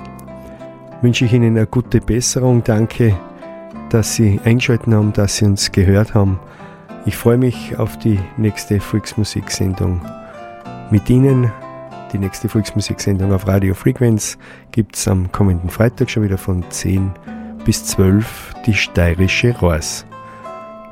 wünsche 1.01 1.25
ich 1.25 1.33
Ihnen 1.33 1.57
eine 1.57 1.67
gute 1.67 2.01
Besserung. 2.01 2.63
Danke, 2.63 3.15
dass 3.89 4.15
Sie 4.15 4.39
eingeschaltet 4.43 4.93
haben, 4.93 5.13
dass 5.13 5.37
Sie 5.37 5.45
uns 5.45 5.71
gehört 5.71 6.13
haben. 6.13 6.39
Ich 7.05 7.15
freue 7.15 7.37
mich 7.37 7.77
auf 7.77 7.97
die 7.97 8.19
nächste 8.37 8.79
Volksmusiksendung 8.79 10.01
mit 10.91 11.09
Ihnen. 11.09 11.51
Die 12.13 12.17
nächste 12.17 12.49
Volksmusiksendung 12.49 13.33
auf 13.33 13.47
Radio 13.47 13.73
Frequenz 13.73 14.37
gibt 14.71 14.95
es 14.95 15.07
am 15.07 15.31
kommenden 15.31 15.69
Freitag 15.69 16.09
schon 16.09 16.23
wieder 16.23 16.37
von 16.37 16.63
10 16.69 17.11
bis 17.65 17.85
12 17.85 18.53
die 18.65 18.73
steirische 18.73 19.57
Rohrs. 19.57 20.05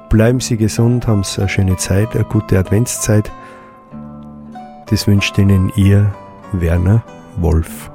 Bleiben 0.10 0.40
Sie 0.40 0.58
gesund, 0.58 1.08
haben 1.08 1.24
Sie 1.24 1.42
eine 1.42 1.50
schöne 1.50 1.78
Zeit, 1.78 2.16
eine 2.16 2.26
gute 2.26 2.60
Adventszeit. 2.60 3.32
Das 4.88 5.08
wünscht 5.08 5.38
Ihnen 5.38 5.72
Ihr 5.76 6.14
Werner 6.54 7.04
Wolf. 7.38 7.95